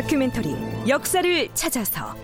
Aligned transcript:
다큐멘터리 0.00 0.56
역사를 0.88 1.48
찾아서. 1.52 2.14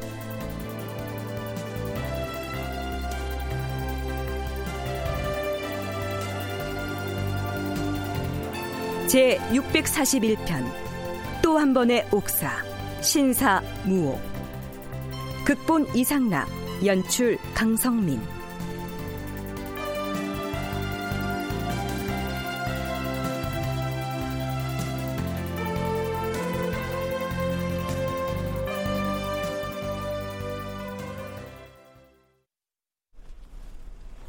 제 9.06 9.38
641편 9.50 10.64
또 11.42 11.58
한 11.58 11.74
번의 11.74 12.06
옥사 12.12 12.50
신사 13.02 13.60
무옥. 13.84 14.18
극본 15.44 15.94
이상락 15.94 16.48
연출 16.86 17.36
강성민 17.54 18.22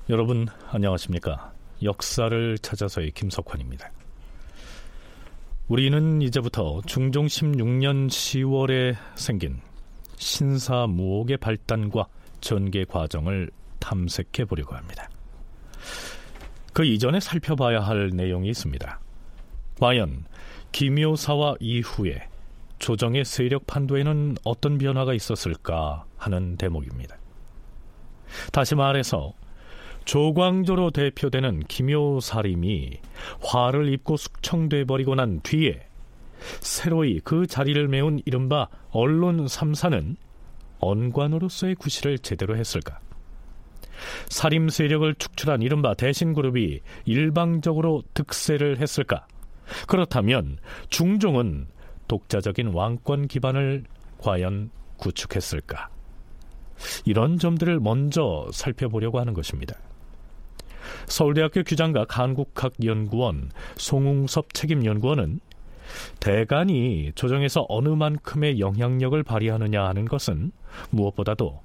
여러분 0.09 0.47
안녕하십니까? 0.69 1.51
역사를 1.83 2.57
찾아서의 2.59 3.11
김석환입니다. 3.11 3.91
우리는 5.67 6.21
이제부터 6.21 6.79
중종 6.85 7.25
16년 7.25 8.07
10월에 8.07 8.95
생긴 9.15 9.59
신사무옥의 10.15 11.35
발단과 11.35 12.07
전개 12.39 12.85
과정을 12.85 13.51
탐색해 13.79 14.45
보려고 14.45 14.77
합니다. 14.77 15.09
그 16.71 16.85
이전에 16.85 17.19
살펴봐야 17.19 17.81
할 17.81 18.11
내용이 18.11 18.47
있습니다. 18.47 19.01
과연 19.77 20.23
기묘사와 20.71 21.55
이후에 21.59 22.29
조정의 22.79 23.25
세력 23.25 23.67
판도에는 23.67 24.37
어떤 24.45 24.77
변화가 24.77 25.13
있었을까 25.13 26.05
하는 26.15 26.55
대목입니다. 26.55 27.17
다시 28.53 28.73
말해서 28.73 29.33
조광조로 30.07 30.91
대표되는 30.91 31.63
김효사림이 31.67 32.97
화를 33.43 33.91
입고 33.91 34.15
숙청돼 34.15 34.85
버리고 34.85 35.15
난 35.15 35.41
뒤에 35.41 35.85
새로이 36.61 37.19
그 37.25 37.45
자리를 37.45 37.89
메운 37.89 38.21
이른바 38.23 38.69
언론 38.91 39.45
3사는 39.45 40.15
언관으로서의 40.79 41.75
구실을 41.75 42.19
제대로 42.19 42.55
했을까? 42.55 42.99
사림 44.29 44.69
세력을 44.69 45.13
축출한 45.15 45.61
이른바 45.61 45.93
대신그룹이 45.93 46.79
일방적으로 47.03 48.03
득세를 48.13 48.77
했을까? 48.79 49.27
그렇다면 49.87 50.57
중종은 50.87 51.67
독자적인 52.07 52.67
왕권 52.67 53.27
기반을 53.27 53.83
과연 54.19 54.69
구축했을까? 54.95 55.89
이런 57.03 57.37
점들을 57.37 57.81
먼저 57.81 58.47
살펴보려고 58.53 59.19
하는 59.19 59.33
것입니다. 59.33 59.75
서울대학교 61.05 61.63
규장각 61.63 62.17
한국학연구원 62.17 63.51
송웅섭 63.75 64.53
책임연구원은 64.53 65.39
대간이 66.19 67.11
조정에서 67.15 67.65
어느 67.69 67.89
만큼의 67.89 68.59
영향력을 68.59 69.21
발휘하느냐 69.23 69.83
하는 69.85 70.05
것은 70.05 70.51
무엇보다도 70.89 71.61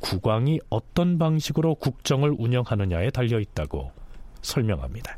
국왕이 0.00 0.60
어떤 0.70 1.18
방식으로 1.18 1.74
국정을 1.74 2.34
운영하느냐에 2.36 3.10
달려 3.10 3.38
있다고 3.38 3.92
설명합니다. 4.42 5.16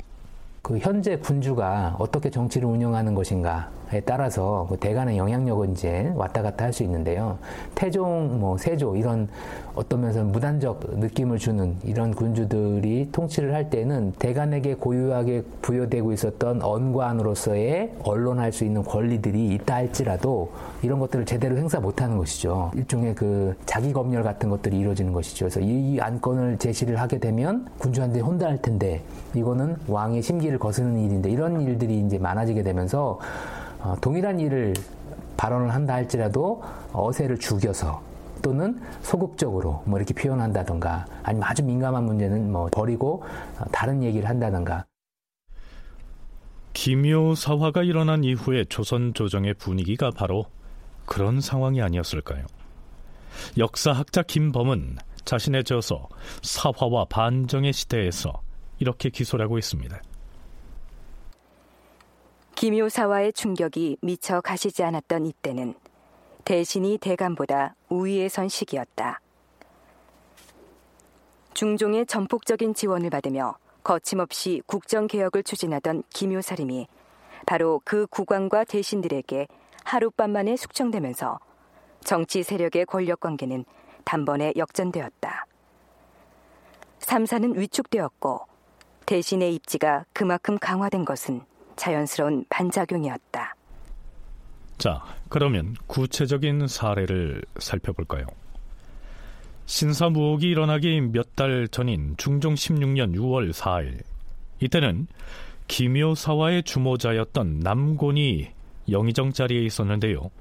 그 0.61 0.77
현재 0.77 1.15
군주가 1.15 1.95
어떻게 1.99 2.29
정치를 2.29 2.67
운영하는 2.67 3.15
것인가에 3.15 3.78
따라서 4.05 4.65
그 4.69 4.77
대간의 4.77 5.17
영향력은 5.17 5.71
이제 5.73 6.11
왔다 6.15 6.41
갔다 6.41 6.65
할 6.65 6.73
수 6.79 6.83
있는데요. 6.83 7.37
태종, 7.75 8.39
뭐 8.39 8.57
세조 8.57 8.95
이런 8.95 9.27
어떤 9.75 10.01
면에서 10.01 10.23
무단적 10.23 10.81
느낌을 10.99 11.37
주는 11.37 11.75
이런 11.83 12.13
군주들이 12.13 13.09
통치를 13.11 13.53
할 13.53 13.69
때는 13.69 14.13
대간에게 14.19 14.75
고유하게 14.75 15.43
부여되고 15.61 16.11
있었던 16.13 16.61
언관으로서의 16.61 17.93
언론할 18.03 18.51
수 18.51 18.65
있는 18.65 18.83
권리들이 18.83 19.53
있다 19.55 19.75
할지라도 19.75 20.51
이런 20.81 20.99
것들을 20.99 21.25
제대로 21.25 21.57
행사 21.57 21.79
못하는 21.79 22.17
것이죠. 22.17 22.71
일종의 22.75 23.15
그 23.15 23.55
자기 23.65 23.93
검열 23.93 24.23
같은 24.23 24.49
것들이 24.49 24.79
이루어지는 24.79 25.13
것이죠. 25.13 25.45
그래서 25.45 25.59
이 25.61 25.99
안건을 25.99 26.57
제시를 26.57 26.97
하게 26.97 27.19
되면 27.19 27.67
군주한테 27.77 28.19
혼다할 28.19 28.61
텐데 28.61 29.01
이거는 29.33 29.77
왕의 29.87 30.21
심기를 30.21 30.59
거스르는 30.59 30.99
일인데 30.99 31.29
이런 31.29 31.61
일들이 31.61 31.99
이제 31.99 32.17
많아지게 32.17 32.63
되면서 32.63 33.19
어, 33.19 33.58
동일한 34.01 34.39
일을 34.39 34.73
발언을 35.37 35.73
한다 35.73 35.93
할지라도 35.93 36.61
어세를 36.91 37.39
죽여서 37.39 38.01
또는 38.41 38.81
소극적으로 39.01 39.83
뭐 39.85 39.99
이렇게 39.99 40.13
표현한다던가 40.13 41.05
아니면 41.23 41.47
아주 41.49 41.63
민감한 41.63 42.05
문제는 42.05 42.51
뭐 42.51 42.69
버리고 42.71 43.23
다른 43.71 44.03
얘기를 44.03 44.27
한다던가 44.27 44.85
기묘사화가 46.73 47.83
일어난 47.83 48.23
이후에 48.23 48.65
조선 48.65 49.13
조정의 49.13 49.55
분위기가 49.55 50.11
바로 50.11 50.45
그런 51.05 51.41
상황이 51.41 51.81
아니었을까요? 51.81 52.45
역사학자 53.57 54.23
김범은 54.23 54.97
자신의 55.25 55.63
저서 55.63 56.07
사화와 56.41 57.05
반정의 57.05 57.73
시대에서 57.73 58.41
이렇게 58.79 59.09
기소하고 59.09 59.57
있습니다. 59.57 59.99
기묘사화의 62.59 63.31
충격이 63.31 63.99
미처 64.01 64.41
가시지 64.41 64.83
않았던 64.83 65.25
이때는 65.25 65.75
대신이 66.43 66.97
대감보다 66.97 67.75
우위에 67.87 68.27
선 68.27 68.49
시기였다. 68.49 69.21
중종의 71.53 72.05
전폭적인 72.05 72.73
지원을 72.73 73.11
받으며 73.11 73.55
거침없이 73.81 74.61
국정개혁을 74.65 75.43
추진하던 75.43 76.03
기묘사림이 76.09 76.89
바로 77.45 77.79
그 77.85 78.05
국왕과 78.07 78.65
대신들에게 78.65 79.47
하룻밤 79.85 80.31
만에 80.31 80.57
숙청되면서 80.57 81.39
정치 82.03 82.43
세력의 82.43 82.87
권력 82.87 83.21
관계는 83.21 83.63
단번에 84.03 84.51
역전되었다. 84.57 85.45
삼사는 86.99 87.57
위축되었고 87.57 88.41
대신의 89.05 89.55
입지가 89.55 90.03
그만큼 90.11 90.57
강화된 90.59 91.05
것은 91.05 91.47
자연스러운 91.79 92.45
반작용이었다. 92.49 93.55
자, 94.77 95.03
그러면 95.29 95.75
구체적인 95.87 96.67
사례를 96.67 97.41
살펴볼까요? 97.57 98.25
신사무옥이 99.65 100.45
일어나기 100.47 100.99
몇 101.01 101.35
달 101.35 101.67
전인 101.69 102.15
중종 102.17 102.53
16년 102.55 103.15
6월 103.15 103.53
4일 103.53 104.01
이때는 104.59 105.07
기묘사화의 105.67 106.63
주모자였던 106.63 107.59
남곤이 107.59 108.49
영의정 108.89 109.31
자리에 109.31 109.61
있었는데요. 109.61 110.31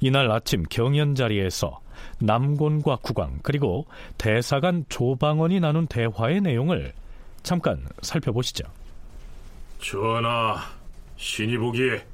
이날 0.00 0.30
아침 0.30 0.62
경연 0.64 1.14
자리에서 1.14 1.80
남곤과 2.20 2.96
국왕 3.02 3.38
그리고 3.42 3.86
대사관 4.18 4.84
조방원이 4.88 5.60
나눈 5.60 5.86
대화의 5.86 6.42
내용을 6.42 6.92
잠깐 7.42 7.84
살펴보시죠. 8.02 8.64
전하, 9.82 10.64
신이 11.16 11.58
보기에 11.58 12.06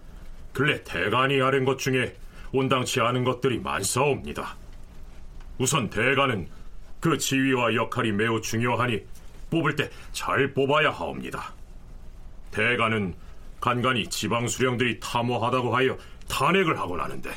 근래 0.52 0.82
대간이 0.82 1.40
아는 1.40 1.64
것 1.64 1.78
중에 1.78 2.16
온당치 2.50 3.00
않은 3.00 3.24
것들이 3.24 3.60
많사옵니다. 3.60 4.56
우선 5.58 5.90
대간은 5.90 6.48
그 6.98 7.18
지위와 7.18 7.74
역할이 7.74 8.12
매우 8.12 8.40
중요하니 8.40 9.02
뽑을 9.50 9.76
때 9.76 9.90
잘 10.12 10.52
뽑아야 10.52 10.90
하옵니다. 10.90 11.52
대간은 12.50 13.14
간간히 13.60 14.08
지방 14.08 14.48
수령들이 14.48 14.98
탐호하다고 15.00 15.76
하여 15.76 15.96
탄핵을 16.28 16.78
하곤 16.78 17.00
하는데 17.00 17.30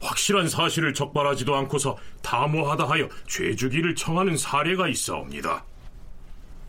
확실한 0.00 0.48
사실을 0.48 0.94
적발하지도 0.94 1.54
않고서 1.54 1.96
탐호하다 2.22 2.88
하여 2.88 3.08
죄주기를 3.28 3.94
청하는 3.94 4.36
사례가 4.36 4.88
있어옵니다. 4.88 5.64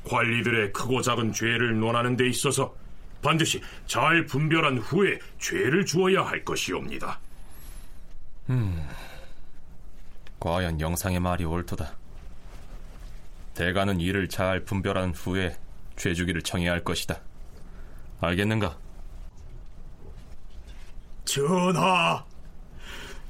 관리들의 0.07 0.73
크고 0.73 1.01
작은 1.01 1.33
죄를 1.33 1.79
논하는 1.79 2.15
데 2.15 2.27
있어서 2.27 2.73
반드시 3.21 3.61
잘 3.85 4.25
분별한 4.25 4.77
후에 4.79 5.19
죄를 5.39 5.85
주어야 5.85 6.23
할 6.23 6.43
것이옵니다. 6.43 7.19
과연 10.39 10.79
영상의 10.79 11.19
말이 11.19 11.43
옳도다. 11.45 11.93
대가는 13.53 13.99
이를 13.99 14.29
잘 14.29 14.63
분별한 14.63 15.13
후에 15.13 15.57
죄주기를 15.95 16.43
청해야 16.43 16.71
할 16.71 16.83
것이다. 16.83 17.19
알겠는가? 18.21 18.77
전하, 21.25 22.23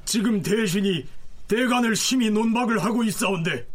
지금 0.04 0.42
대신이 0.42 1.06
대간을 1.48 1.96
심히 1.96 2.30
논박을 2.30 2.84
하고 2.84 3.02
있사온데 3.04 3.66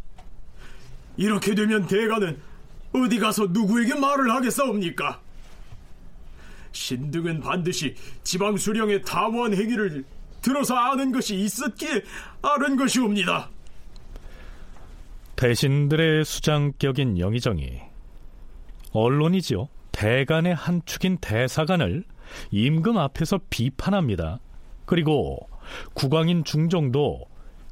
이렇게 1.17 1.55
되면 1.55 1.85
대간은 1.87 2.39
어디 2.93 3.19
가서 3.19 3.47
누구에게 3.47 3.95
말을 3.95 4.31
하겠사옵니까? 4.31 5.19
신등은 6.71 7.41
반드시 7.41 7.95
지방 8.23 8.57
수령의 8.57 9.01
탐원 9.03 9.53
행위를 9.53 10.03
들어서 10.41 10.75
아는 10.75 11.11
것이 11.11 11.35
있었기에 11.35 12.03
아는 12.41 12.75
것이옵니다. 12.75 13.49
대신들의 15.35 16.25
수장격인 16.25 17.19
영의정이 17.19 17.81
언론이지요. 18.91 19.67
대간의 19.91 20.55
한 20.55 20.81
축인 20.85 21.17
대사관을 21.17 22.03
임금 22.51 22.97
앞에서 22.97 23.39
비판합니다. 23.49 24.39
그리고 24.85 25.49
국왕인 25.93 26.43
중종도 26.43 27.25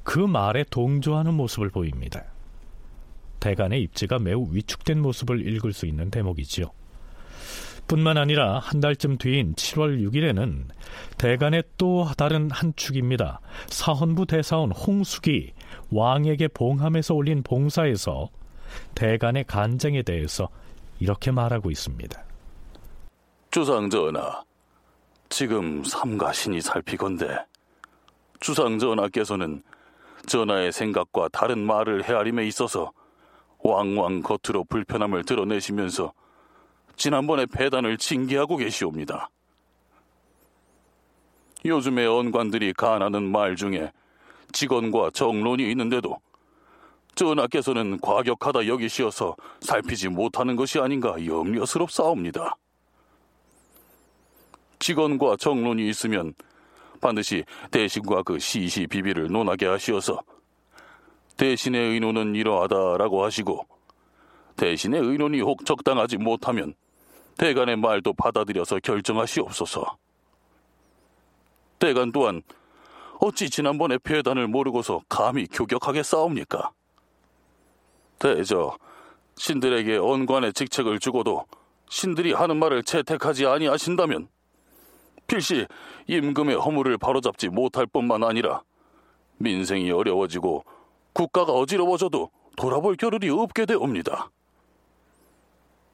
그 0.04 0.20
말에 0.20 0.64
동조하는 0.70 1.34
모습을 1.34 1.70
보입니다. 1.70 2.24
대간의 3.42 3.82
입지가 3.82 4.20
매우 4.20 4.48
위축된 4.50 5.02
모습을 5.02 5.46
읽을 5.46 5.74
수 5.74 5.86
있는 5.86 6.10
대목이지요. 6.10 6.68
뿐만 7.88 8.18
아니라 8.18 8.60
한 8.60 8.80
달쯤 8.80 9.18
뒤인 9.18 9.56
7월 9.56 10.02
6일에는 10.08 10.68
대간의 11.18 11.64
또 11.78 12.08
다른 12.18 12.50
한 12.50 12.72
축입니다. 12.78 13.42
사헌부 13.68 14.28
대사원 14.28 14.72
홍숙이 14.72 15.52
왕에게 15.92 16.48
봉함에서 16.50 17.14
올린 17.16 17.44
봉사에서 17.44 18.30
대간의 18.96 19.44
간쟁에 19.46 20.04
대해서 20.04 20.48
이렇게 21.00 21.32
말하고 21.32 21.70
있습니다. 21.70 22.24
주상전하, 23.50 24.44
지금 25.28 25.84
삼가신이 25.84 26.62
살피건대 26.62 27.46
주상전하께서는 28.40 29.64
전하의 30.28 30.72
생각과 30.72 31.28
다른 31.30 31.60
말을 31.60 32.04
헤아림에 32.04 32.46
있어서 32.48 32.92
왕왕 33.64 34.22
겉으로 34.22 34.64
불편함을 34.66 35.24
드러내시면서 35.24 36.14
지난번에 36.96 37.46
배단을 37.46 37.98
징계하고 37.98 38.58
계시옵니다. 38.58 39.30
요즘에 41.64 42.06
언관들이 42.06 42.74
간하는 42.74 43.24
말 43.32 43.56
중에 43.56 43.92
직언과 44.52 45.12
정론이 45.12 45.70
있는데도 45.72 46.20
전하께서는 47.16 48.00
과격하다 48.00 48.68
여기시어서 48.68 49.36
살피지 49.62 50.10
못하는 50.10 50.56
것이 50.56 50.80
아닌가 50.80 51.16
염려스럽사옵니다. 51.24 52.56
직언과 54.80 55.38
정론이 55.38 55.88
있으면 55.90 56.34
반드시 57.00 57.44
대신과 57.70 58.24
그 58.24 58.40
시시 58.40 58.88
비비를 58.88 59.28
논하게 59.28 59.68
하시어서 59.68 60.22
대신의 61.42 61.94
의논은 61.94 62.36
이러하다라고 62.36 63.24
하시고 63.24 63.66
대신의 64.58 65.02
의논이 65.02 65.42
혹 65.42 65.66
적당하지 65.66 66.18
못하면 66.18 66.76
대간의 67.36 67.78
말도 67.78 68.14
받아들여서 68.14 68.78
결정하시옵소서. 68.84 69.98
대간 71.80 72.12
또한 72.12 72.44
어찌 73.20 73.50
지난번에 73.50 73.98
폐단을 73.98 74.48
모르고서 74.48 75.02
감히 75.10 75.48
교격하게 75.48 76.04
싸웁니까? 76.04 76.74
대저 78.20 78.78
신들에게 79.36 79.98
언관의 79.98 80.54
직책을 80.54 81.00
주고도 81.00 81.48
신들이 81.90 82.34
하는 82.34 82.58
말을 82.58 82.84
채택하지 82.84 83.48
아니하신다면 83.48 84.28
필시 85.26 85.66
임금의 86.06 86.58
허물을 86.58 87.00
바로잡지 87.00 87.50
못할 87.50 87.88
뿐만 87.88 88.24
아니라 88.24 88.62
민생이 89.40 89.90
어려워지고 89.90 90.64
국가가 91.14 91.54
어지러워져도 91.54 92.30
돌아볼 92.56 92.96
겨를이 92.96 93.30
없게 93.30 93.66
되옵니다. 93.66 94.30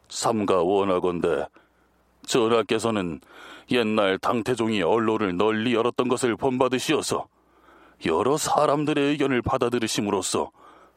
삼가 0.10 0.64
원하건대 0.64 1.48
전하께서는 2.26 3.20
옛날 3.72 4.18
당태종이 4.18 4.82
언론을 4.82 5.38
널리 5.38 5.74
열었던 5.74 6.08
것을 6.08 6.36
본받으시어서 6.36 7.28
여러 8.06 8.38
사람들의 8.38 9.12
의견을 9.12 9.42
받아들이심으로써 9.42 10.52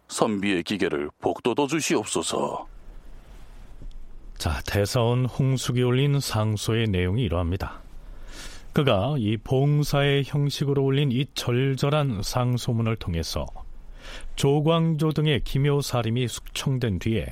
선비의 0.08 0.64
기계를 0.64 1.10
복도도 1.20 1.66
주시옵소서. 1.66 2.66
자, 4.36 4.60
대사원 4.66 5.26
홍숙이 5.26 5.82
올린 5.82 6.18
상소의 6.18 6.88
내용이 6.88 7.22
이러합니다. 7.22 7.80
그가 8.72 9.16
이 9.18 9.36
봉사의 9.36 10.24
형식으로 10.24 10.84
올린 10.84 11.10
이 11.12 11.26
절절한 11.34 12.22
상소문을 12.22 12.96
통해서 12.96 13.46
조광조 14.40 15.10
등의 15.12 15.40
기묘사림이 15.40 16.26
숙청된 16.26 16.98
뒤에 17.00 17.26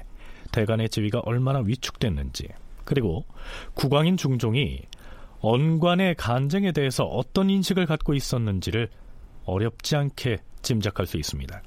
대간의 0.52 0.90
지위가 0.90 1.20
얼마나 1.20 1.60
위축됐는지 1.60 2.48
그리고 2.84 3.24
국왕인 3.72 4.18
중종이 4.18 4.82
언관의 5.40 6.16
간쟁에 6.16 6.70
대해서 6.72 7.04
어떤 7.04 7.48
인식을 7.48 7.86
갖고 7.86 8.12
있었는지를 8.12 8.90
어렵지 9.46 9.96
않게 9.96 10.40
짐작할 10.60 11.06
수 11.06 11.16
있습니다. 11.16 11.62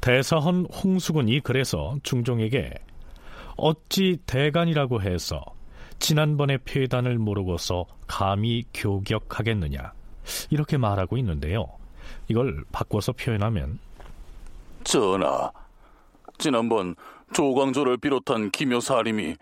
대사헌 0.00 0.66
홍수군이 0.66 1.40
그래서 1.40 1.96
중종에게 2.04 2.74
어찌 3.56 4.18
대간이라고 4.26 5.02
해서 5.02 5.42
지난번의 5.98 6.58
폐단을 6.64 7.18
모르고서 7.18 7.86
감히 8.06 8.62
교격하겠느냐 8.72 9.92
이렇게 10.50 10.76
말하고 10.76 11.16
있는데요. 11.16 11.66
이걸 12.28 12.62
바꿔서 12.70 13.12
표현하면 13.12 13.80
전하, 14.84 15.50
지난번 16.38 16.94
조광조를 17.32 17.98
비롯한 17.98 18.50
기묘사림이 18.50 19.36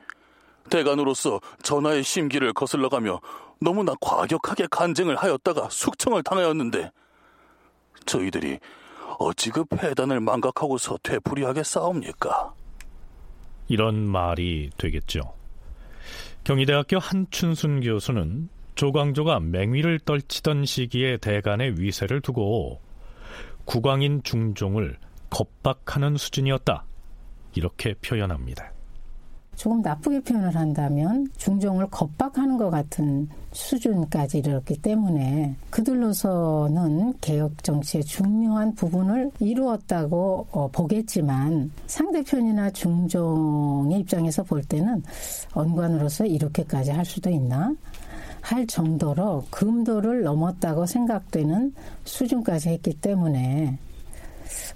대간으로서 0.70 1.40
전하의 1.62 2.02
심기를 2.02 2.52
거슬러가며 2.52 3.20
너무나 3.60 3.94
과격하게 4.00 4.66
간쟁을 4.70 5.16
하였다가 5.16 5.68
숙청을 5.70 6.22
당하였는데 6.22 6.90
저희들이 8.04 8.58
어찌 9.18 9.50
그 9.50 9.64
폐단을 9.64 10.20
망각하고서 10.20 10.98
되풀이하게 11.02 11.62
싸웁니까? 11.62 12.54
이런 13.68 14.06
말이 14.06 14.70
되겠죠. 14.76 15.34
경희대학교 16.44 16.98
한춘순 16.98 17.80
교수는 17.80 18.48
조광조가 18.76 19.40
맹위를 19.40 19.98
떨치던 20.00 20.66
시기에 20.66 21.16
대간의 21.16 21.80
위세를 21.80 22.20
두고 22.20 22.80
국왕인 23.64 24.22
중종을 24.22 24.98
겁박하는 25.36 26.16
수준이었다. 26.16 26.84
이렇게 27.56 27.92
표현합니다. 27.94 28.72
조금 29.54 29.82
나쁘게 29.82 30.20
표현을 30.20 30.54
한다면 30.54 31.28
중종을 31.36 31.88
겁박하는 31.88 32.56
것 32.56 32.70
같은 32.70 33.28
수준까지 33.52 34.38
이르렀기 34.38 34.80
때문에 34.80 35.54
그들로서는 35.68 37.18
개혁 37.20 37.62
정치의 37.62 38.04
중요한 38.04 38.74
부분을 38.74 39.30
이루었다고 39.38 40.46
어, 40.52 40.68
보겠지만 40.68 41.70
상대편이나 41.86 42.70
중종의 42.70 44.00
입장에서 44.00 44.42
볼 44.42 44.62
때는 44.62 45.02
언관으로서 45.52 46.24
이렇게까지 46.24 46.92
할 46.92 47.04
수도 47.04 47.28
있나? 47.28 47.74
할 48.40 48.66
정도로 48.66 49.44
금도를 49.50 50.22
넘었다고 50.22 50.86
생각되는 50.86 51.74
수준까지 52.04 52.68
했기 52.68 52.94
때문에 52.94 53.78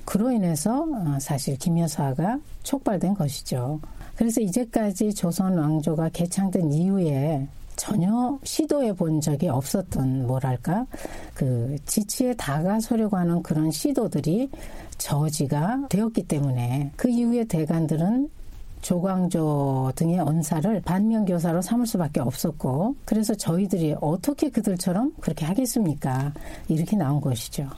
그로 0.04 0.30
인해서 0.30 0.82
어, 0.82 1.18
사실 1.20 1.56
김 1.56 1.78
여사가 1.78 2.38
촉발된 2.62 3.14
것이죠. 3.14 3.80
그래서 4.16 4.40
이제까지 4.40 5.14
조선 5.14 5.56
왕조가 5.56 6.10
개창된 6.10 6.72
이후에 6.72 7.46
전혀 7.76 8.38
시도해 8.44 8.92
본 8.92 9.22
적이 9.22 9.48
없었던 9.48 10.26
뭐랄까 10.26 10.84
그 11.32 11.76
지치에 11.86 12.34
다가서려고 12.34 13.16
하는 13.16 13.42
그런 13.42 13.70
시도들이 13.70 14.50
저지가 14.98 15.86
되었기 15.88 16.24
때문에 16.24 16.92
그 16.96 17.08
이후에 17.08 17.44
대관들은 17.44 18.28
조광조 18.82 19.92
등의 19.94 20.20
언사를 20.20 20.80
반면교사로 20.82 21.62
삼을 21.62 21.86
수밖에 21.86 22.20
없었고 22.20 22.96
그래서 23.06 23.34
저희들이 23.34 23.94
어떻게 24.00 24.50
그들처럼 24.50 25.14
그렇게 25.20 25.46
하겠습니까? 25.46 26.32
이렇게 26.68 26.96
나온 26.96 27.20
것이죠. 27.20 27.68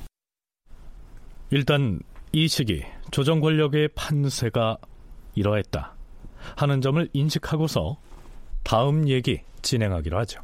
일단 1.52 2.00
이 2.32 2.48
시기 2.48 2.82
조정 3.10 3.40
권력의 3.40 3.88
판세가 3.88 4.78
이러했다. 5.34 5.94
하는 6.56 6.80
점을 6.80 7.06
인식하고서 7.12 7.98
다음 8.62 9.06
얘기 9.06 9.42
진행하기로 9.60 10.18
하죠. 10.20 10.40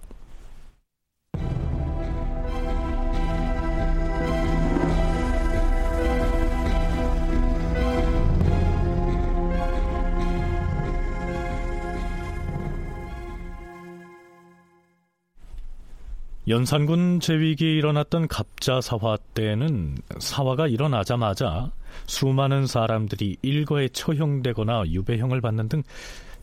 연산군 16.49 17.21
제위기에 17.21 17.75
일어났던 17.75 18.27
갑자사화 18.27 19.19
때는 19.35 19.99
사화가 20.19 20.69
일어나자마자 20.69 21.71
수많은 22.07 22.67
사람들이 22.67 23.37
일거에 23.43 23.89
처형되거나 23.89 24.85
유배형을 24.87 25.43
받는 25.43 25.69
등 25.69 25.83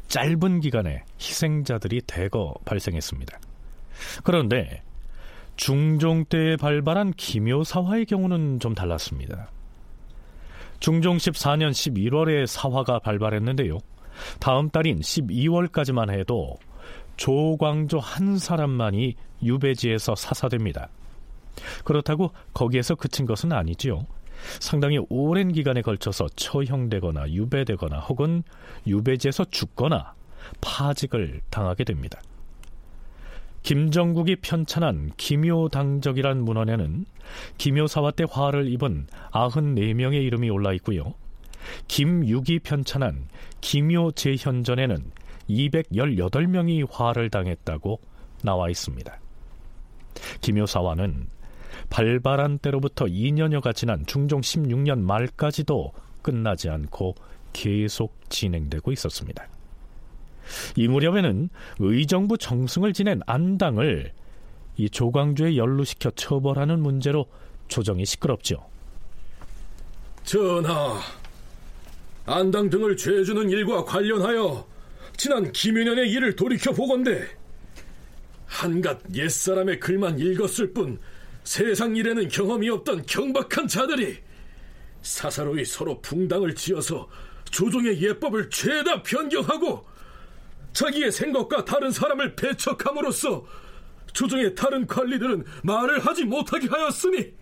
짧은 0.08 0.60
기간에 0.60 1.04
희생자들이 1.20 2.02
대거 2.06 2.54
발생했습니다. 2.66 3.40
그런데 4.24 4.84
중종 5.56 6.26
때에 6.26 6.56
발발한 6.58 7.14
기묘사화의 7.14 8.06
경우는 8.06 8.60
좀 8.60 8.76
달랐습니다. 8.76 9.50
중종 10.80 11.18
14년 11.18 11.72
11월에 11.72 12.46
사화가 12.46 13.00
발발했는데요. 13.00 13.80
다음 14.40 14.70
달인 14.70 15.00
12월까지만 15.00 16.12
해도 16.12 16.60
조광조 17.18 18.00
한 18.00 18.38
사람만이 18.38 19.16
유배지에서 19.44 20.16
사사됩니다. 20.16 20.90
그렇다고 21.84 22.32
거기에서 22.54 22.96
그친 22.96 23.26
것은 23.26 23.52
아니지요. 23.54 24.06
상당히 24.60 25.00
오랜 25.10 25.52
기간에 25.52 25.82
걸쳐서 25.82 26.28
처형되거나 26.36 27.32
유배되거나 27.32 28.00
혹은 28.00 28.44
유배지에서 28.86 29.46
죽거나 29.46 30.14
파직을 30.62 31.42
당하게 31.50 31.84
됩니다. 31.84 32.22
김정국이 33.64 34.36
편찬한 34.38 35.12
기묘당적이란 35.18 36.44
문헌에는 36.44 37.06
기묘사화 37.58 38.12
때 38.12 38.26
화를 38.30 38.70
입은 38.72 39.08
94명의 39.32 40.24
이름이 40.26 40.52
올라 40.52 40.72
있고요. 40.74 41.16
김육이 41.88 42.60
편찬한 42.60 43.28
기묘재현전에는 43.62 45.12
218명이 45.50 46.88
화를 46.90 47.30
당했다고 47.30 48.00
나와 48.44 48.70
있습니다. 48.70 49.20
기묘사화는 50.42 51.28
발발한 51.90 52.60
때로부터 52.60 53.06
2년여가 53.06 53.76
지난 53.76 54.06
중종 54.06 54.42
16년 54.42 55.00
말까지도 55.00 55.92
끝나지 56.22 56.70
않고 56.70 57.16
계속 57.54 58.14
진행되고 58.30 58.92
있었습니다. 58.92 59.48
이 60.76 60.88
무렵에는 60.88 61.50
의정부 61.80 62.38
정승을 62.38 62.94
지낸 62.94 63.22
안당을 63.26 64.12
이 64.78 64.90
조광조에 64.90 65.56
연루시켜 65.56 66.12
처벌하는 66.12 66.82
문제로 66.82 67.28
조정이 67.68 68.06
시끄럽죠. 68.06 68.66
전하, 70.24 71.00
안당 72.26 72.70
등을 72.70 72.98
죄주는 72.98 73.50
일과 73.50 73.84
관련하여 73.86 74.66
지난 75.18 75.52
김윤현의 75.52 76.10
일을 76.12 76.36
돌이켜 76.36 76.72
보건대 76.72 77.28
한갓 78.48 79.02
옛사람의 79.14 79.80
글만 79.80 80.20
읽었을 80.20 80.74
뿐 80.74 81.00
세상 81.44 81.96
일에는 81.96 82.28
경험이 82.28 82.70
없던 82.70 83.06
경박한 83.06 83.68
자들이 83.68 84.18
사사로이 85.02 85.64
서로 85.66 86.02
붕당을 86.02 86.56
지어서 86.56 87.08
조정의 87.52 88.02
예법을 88.02 88.50
죄다 88.50 89.04
변경하고 89.04 89.86
자기의 90.74 91.12
생각과 91.12 91.64
다른 91.64 91.92
사람을 91.92 92.36
배척함으로써 92.36 93.46
조정의 94.14 94.56
다른 94.56 94.88
관리들은 94.88 95.46
말을 95.64 96.00
하지 96.06 96.26
못하게 96.26 96.68
하였으니 96.68 97.34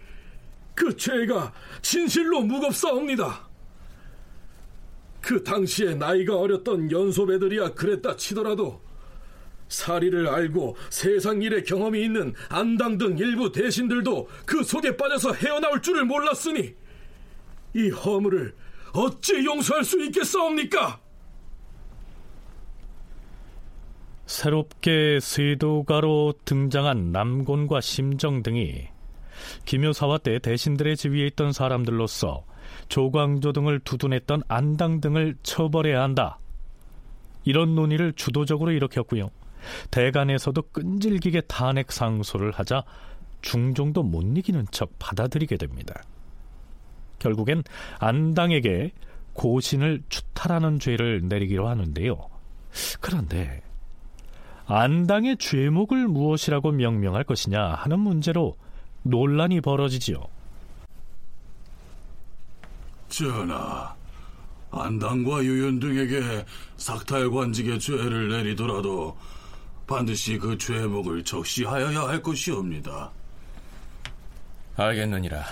그 0.75 0.95
죄가 0.95 1.53
진실로 1.81 2.41
무겁사옵니다. 2.41 3.52
그 5.23 5.41
당시에 5.41 5.95
나이가 5.95 6.37
어렸던 6.37 6.91
연소배들이야 6.91 7.69
그랬다 7.69 8.17
치더라도 8.17 8.81
사리를 9.69 10.27
알고 10.27 10.75
세상 10.89 11.41
일에 11.41 11.63
경험이 11.63 12.03
있는 12.03 12.33
안당 12.49 12.97
등 12.97 13.17
일부 13.17 13.49
대신들도 13.49 14.27
그 14.45 14.63
속에 14.63 14.95
빠져서 14.97 15.33
헤어나올 15.33 15.81
줄을 15.81 16.03
몰랐으니 16.03 16.75
이 17.73 17.89
허물을 17.89 18.53
어찌 18.93 19.45
용서할 19.45 19.85
수 19.85 19.99
있겠사옵니까? 20.03 20.99
새롭게 24.25 25.19
세도가로 25.21 26.33
등장한 26.43 27.13
남곤과 27.13 27.79
심정 27.79 28.43
등이 28.43 28.89
기묘사화 29.65 30.17
때 30.17 30.39
대신들의 30.39 30.97
지위에 30.97 31.27
있던 31.27 31.53
사람들로서 31.53 32.45
조광조 32.87 33.53
등을 33.53 33.79
두둔했던 33.79 34.43
안당 34.47 35.01
등을 35.01 35.35
처벌해야 35.43 36.01
한다. 36.01 36.39
이런 37.45 37.75
논의를 37.75 38.13
주도적으로 38.13 38.71
일으켰고요. 38.71 39.29
대간에서도 39.91 40.61
끈질기게 40.71 41.41
탄핵 41.41 41.91
상소를 41.91 42.51
하자 42.51 42.83
중종도 43.41 44.03
못 44.03 44.23
이기는 44.37 44.65
척 44.71 44.91
받아들이게 44.99 45.57
됩니다. 45.57 46.01
결국엔 47.19 47.63
안당에게 47.99 48.91
고신을 49.33 50.03
추탈하는 50.09 50.79
죄를 50.79 51.27
내리기로 51.27 51.67
하는데요. 51.67 52.29
그런데 53.01 53.61
안당의 54.65 55.37
죄목을 55.37 56.07
무엇이라고 56.07 56.71
명명할 56.71 57.23
것이냐 57.23 57.61
하는 57.61 57.99
문제로 57.99 58.55
논란이 59.03 59.61
벌어지지요. 59.61 60.23
전하, 63.13 63.95
안당과 64.71 65.43
유윤 65.43 65.79
등에게 65.79 66.43
삭탈 66.77 67.29
관직의 67.29 67.79
죄를 67.79 68.29
내리더라도 68.29 69.15
반드시 69.85 70.39
그 70.39 70.57
죄목을 70.57 71.23
적시하여야 71.23 72.07
할 72.07 72.23
것이옵니다. 72.23 73.11
알겠느니라. 74.75 75.45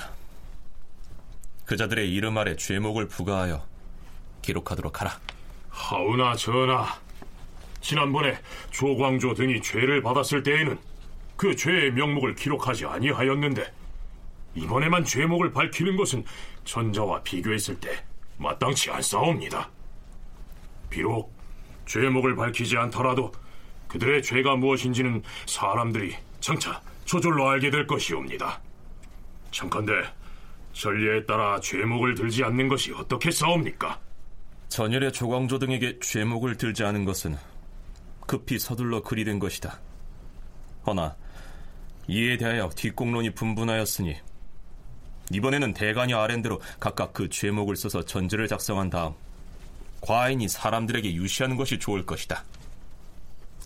그자들의 1.65 2.11
이름 2.11 2.35
아래 2.39 2.55
죄목을 2.55 3.07
부과하여 3.07 3.63
기록하도록 4.41 4.99
하라. 4.99 5.19
하오나 5.69 6.35
전하, 6.35 6.87
지난번에 7.79 8.39
조광조 8.71 9.35
등이 9.35 9.61
죄를 9.61 10.01
받았을 10.01 10.41
때에는 10.41 10.79
그 11.37 11.55
죄의 11.55 11.91
명목을 11.91 12.33
기록하지 12.33 12.87
아니하였는데 12.87 13.71
이번에만 14.55 15.05
죄목을 15.05 15.53
밝히는 15.53 15.95
것은 15.95 16.25
전자와 16.63 17.21
비교했을 17.23 17.79
때 17.79 18.03
마땅치 18.37 18.91
않사옵니다. 18.91 19.69
비록 20.89 21.33
죄목을 21.85 22.35
밝히지 22.35 22.77
않더라도 22.77 23.31
그들의 23.87 24.23
죄가 24.23 24.55
무엇인지는 24.55 25.21
사람들이 25.45 26.15
장차 26.39 26.81
저절로 27.05 27.49
알게 27.49 27.69
될 27.69 27.85
것이옵니다. 27.85 28.61
잠깐데 29.51 29.91
전례에 30.73 31.25
따라 31.25 31.59
죄목을 31.59 32.15
들지 32.15 32.43
않는 32.43 32.67
것이 32.67 32.93
어떻게 32.93 33.31
싸웁니까? 33.31 33.99
전열의 34.69 35.11
조광조 35.11 35.59
등에게 35.59 35.99
죄목을 35.99 36.55
들지 36.55 36.83
않은 36.85 37.03
것은 37.03 37.37
급히 38.25 38.57
서둘러 38.57 39.01
그리된 39.01 39.39
것이다. 39.39 39.79
허나 40.87 41.15
이에 42.07 42.37
대하여 42.37 42.69
뒷공론이 42.69 43.31
분분하였으니 43.31 44.15
이번에는 45.33 45.73
대관여 45.73 46.19
아랜대로 46.19 46.61
각각 46.79 47.13
그 47.13 47.29
죄목을 47.29 47.75
써서 47.75 48.03
전제를 48.03 48.47
작성한 48.47 48.89
다음 48.89 49.13
과인이 50.01 50.47
사람들에게 50.47 51.13
유시하는 51.13 51.55
것이 51.55 51.79
좋을 51.79 52.05
것이다. 52.05 52.43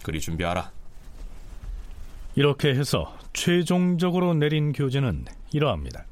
그리 0.04 0.20
준비하라. 0.20 0.72
이렇게 2.36 2.70
해서 2.70 3.18
최종적으로 3.34 4.34
내린 4.34 4.74
교재는 4.74 5.26
이러합니다. 5.52 6.06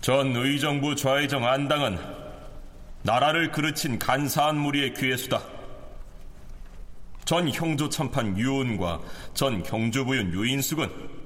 전 0.00 0.34
의정부 0.36 0.96
좌의정 0.96 1.46
안당은 1.46 1.98
나라를 3.02 3.52
그르친 3.52 3.98
간사한 3.98 4.58
무리의 4.58 4.94
괴수다. 4.94 5.42
전 7.24 7.48
형조 7.48 7.88
참판 7.88 8.36
유온과 8.38 9.00
전 9.32 9.62
경주부윤 9.62 10.32
유인숙은 10.32 11.23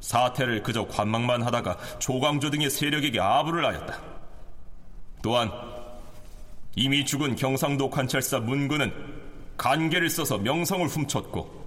사태를 0.00 0.62
그저 0.62 0.86
관망만 0.86 1.42
하다가 1.42 1.76
조광조 1.98 2.50
등의 2.50 2.70
세력에게 2.70 3.20
아부를 3.20 3.64
하였다. 3.66 4.00
또한 5.22 5.50
이미 6.76 7.04
죽은 7.04 7.36
경상도 7.36 7.90
관찰사 7.90 8.38
문근은 8.38 8.92
간계를 9.56 10.08
써서 10.08 10.38
명성을 10.38 10.86
훔쳤고 10.86 11.66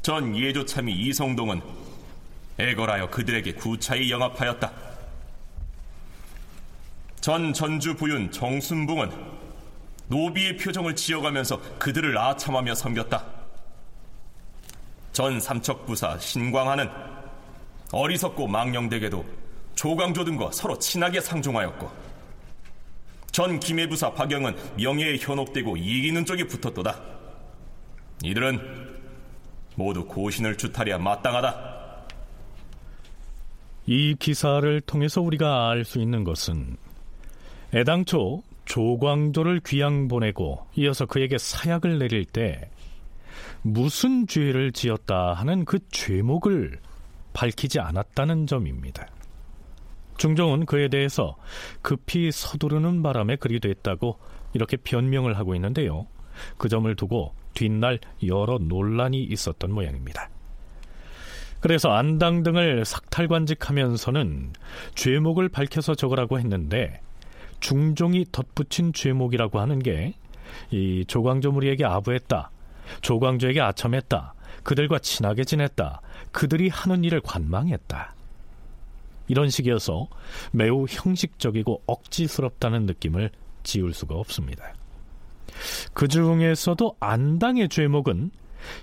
전 0.00 0.34
예조참이 0.34 0.92
이성동은 0.92 1.60
애걸하여 2.58 3.10
그들에게 3.10 3.52
구차히 3.54 4.10
영합하였다. 4.10 4.72
전 7.20 7.52
전주 7.52 7.94
부윤 7.96 8.32
정순봉은 8.32 9.10
노비의 10.08 10.56
표정을 10.56 10.96
지어가면서 10.96 11.60
그들을 11.78 12.16
아참하며 12.16 12.74
섬겼다. 12.74 13.39
전 15.12 15.40
삼척부사 15.40 16.18
신광하는 16.18 16.88
어리석고 17.92 18.46
망령되게도 18.46 19.24
조광조 19.74 20.24
등과 20.24 20.50
서로 20.52 20.78
친하게 20.78 21.20
상종하였고 21.20 21.90
전 23.32 23.58
김해부사 23.60 24.12
박영은 24.12 24.56
명예에 24.76 25.16
현혹되고 25.18 25.76
이기는 25.76 26.24
쪽에 26.24 26.44
붙었도다. 26.44 27.00
이들은 28.22 28.90
모두 29.76 30.04
고신을 30.04 30.56
주탈해야 30.56 30.98
마땅하다. 30.98 31.70
이 33.86 34.14
기사를 34.18 34.80
통해서 34.82 35.20
우리가 35.20 35.70
알 35.70 35.84
수 35.84 36.00
있는 36.00 36.22
것은 36.22 36.76
애당초 37.74 38.42
조광조를 38.66 39.60
귀양 39.66 40.06
보내고 40.06 40.66
이어서 40.76 41.06
그에게 41.06 41.38
사약을 41.38 41.98
내릴 41.98 42.24
때 42.24 42.70
무슨 43.62 44.26
죄를 44.26 44.72
지었다 44.72 45.34
하는 45.34 45.64
그 45.64 45.78
죄목을 45.90 46.78
밝히지 47.32 47.80
않았다는 47.80 48.46
점입니다. 48.46 49.06
중종은 50.16 50.66
그에 50.66 50.88
대해서 50.88 51.36
급히 51.82 52.30
서두르는 52.30 53.02
바람에 53.02 53.36
그리 53.36 53.60
됐다고 53.60 54.18
이렇게 54.52 54.76
변명을 54.76 55.38
하고 55.38 55.54
있는데요. 55.54 56.06
그 56.58 56.68
점을 56.68 56.94
두고 56.94 57.34
뒷날 57.54 57.98
여러 58.26 58.58
논란이 58.58 59.22
있었던 59.22 59.72
모양입니다. 59.72 60.28
그래서 61.60 61.90
안당 61.90 62.42
등을 62.42 62.84
삭탈관직하면서는 62.84 64.54
죄목을 64.94 65.50
밝혀서 65.50 65.94
적으라고 65.94 66.38
했는데 66.38 67.00
중종이 67.60 68.24
덧붙인 68.32 68.92
죄목이라고 68.92 69.60
하는 69.60 69.78
게 69.78 70.14
이 70.70 71.04
조광조 71.06 71.52
무리에게 71.52 71.84
아부했다. 71.84 72.50
조광조에게 73.00 73.60
아첨했다. 73.60 74.34
그들과 74.62 74.98
친하게 74.98 75.44
지냈다. 75.44 76.00
그들이 76.32 76.68
하는 76.68 77.04
일을 77.04 77.20
관망했다. 77.20 78.14
이런 79.28 79.48
식이어서 79.48 80.08
매우 80.52 80.86
형식적이고 80.88 81.84
억지스럽다는 81.86 82.86
느낌을 82.86 83.30
지울 83.62 83.94
수가 83.94 84.16
없습니다. 84.16 84.74
그 85.94 86.08
중에서도 86.08 86.96
안당의 87.00 87.68
죄목은 87.68 88.30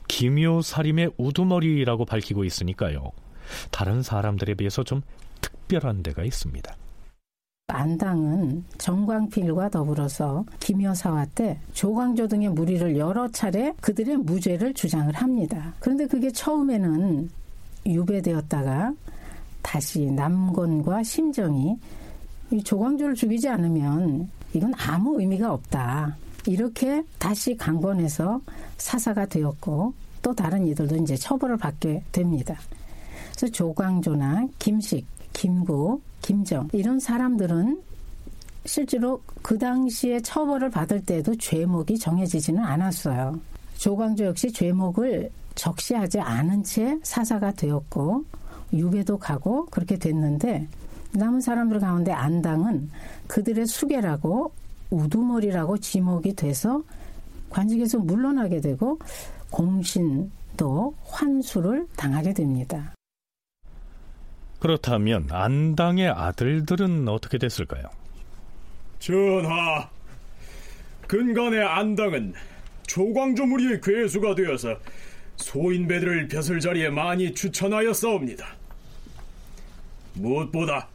기묘살림의 0.07 1.11
우두머리라고 1.17 2.05
밝히고 2.05 2.43
있으니까요. 2.45 3.11
다른 3.71 4.01
사람들에 4.01 4.55
비해서 4.55 4.83
좀 4.83 5.01
특별한 5.41 6.03
데가 6.03 6.23
있습니다. 6.23 6.75
안당은 7.69 8.63
정광필과 8.77 9.69
더불어서 9.69 10.45
김여사와 10.61 11.25
때 11.35 11.59
조광조 11.73 12.29
등의 12.29 12.49
무리를 12.49 12.97
여러 12.97 13.27
차례 13.29 13.73
그들의 13.81 14.17
무죄를 14.17 14.73
주장을 14.73 15.13
합니다. 15.13 15.73
그런데 15.81 16.07
그게 16.07 16.31
처음에는 16.31 17.29
유배되었다가 17.85 18.93
다시 19.61 20.05
남건과 20.05 21.03
심정이 21.03 21.77
이 22.51 22.63
조광조를 22.63 23.15
죽이지 23.15 23.49
않으면 23.49 24.29
이건 24.53 24.71
아무 24.77 25.19
의미가 25.19 25.51
없다. 25.51 26.15
이렇게 26.45 27.03
다시 27.19 27.57
강권해서 27.57 28.39
사사가 28.77 29.25
되었고 29.25 29.93
또 30.21 30.33
다른 30.33 30.65
이들도 30.65 30.95
이제 30.95 31.17
처벌을 31.17 31.57
받게 31.57 32.01
됩니다. 32.13 32.57
그래서 33.35 33.51
조광조나 33.51 34.47
김식, 34.57 35.05
김구, 35.33 35.99
김정 36.27 36.67
이런 36.73 36.99
사람들은 36.99 37.81
실제로 38.65 39.21
그 39.41 39.57
당시에 39.57 40.19
처벌을 40.19 40.69
받을 40.69 41.01
때도 41.01 41.37
죄목이 41.37 41.97
정해지지는 41.97 42.61
않았어요. 42.61 43.39
조광조 43.77 44.25
역시 44.25 44.51
죄목을 44.51 45.31
적시하지 45.55 46.19
않은 46.19 46.65
채 46.65 46.99
사사가 47.01 47.53
되었고 47.53 48.25
유배도 48.73 49.17
가고 49.19 49.67
그렇게 49.67 49.97
됐는데 49.97 50.67
남은 51.13 51.39
사람들 51.39 51.79
가운데 51.79 52.11
안당은 52.11 52.91
그들의 53.27 53.65
수계라고 53.65 54.51
우두머리라고 54.89 55.77
지목이 55.77 56.35
돼서 56.35 56.83
관직에서 57.49 57.99
물러나게 57.99 58.59
되고 58.59 58.99
공신도 59.49 60.93
환수를 61.05 61.87
당하게 61.95 62.33
됩니다. 62.33 62.96
그렇다면 64.59 65.27
안당의 65.31 66.09
아들들은 66.09 67.07
어떻게 67.07 67.37
됐을까요? 67.37 67.83
전하, 68.99 69.89
근간의 71.07 71.63
안당은 71.63 72.33
조광조 72.87 73.45
무리의 73.45 73.81
괴수가 73.81 74.35
되어서 74.35 74.77
소인배들을 75.35 76.27
벼슬 76.27 76.59
자리에 76.59 76.89
많이 76.89 77.33
추천하였사옵니다. 77.33 78.55
무엇보다 80.13 80.87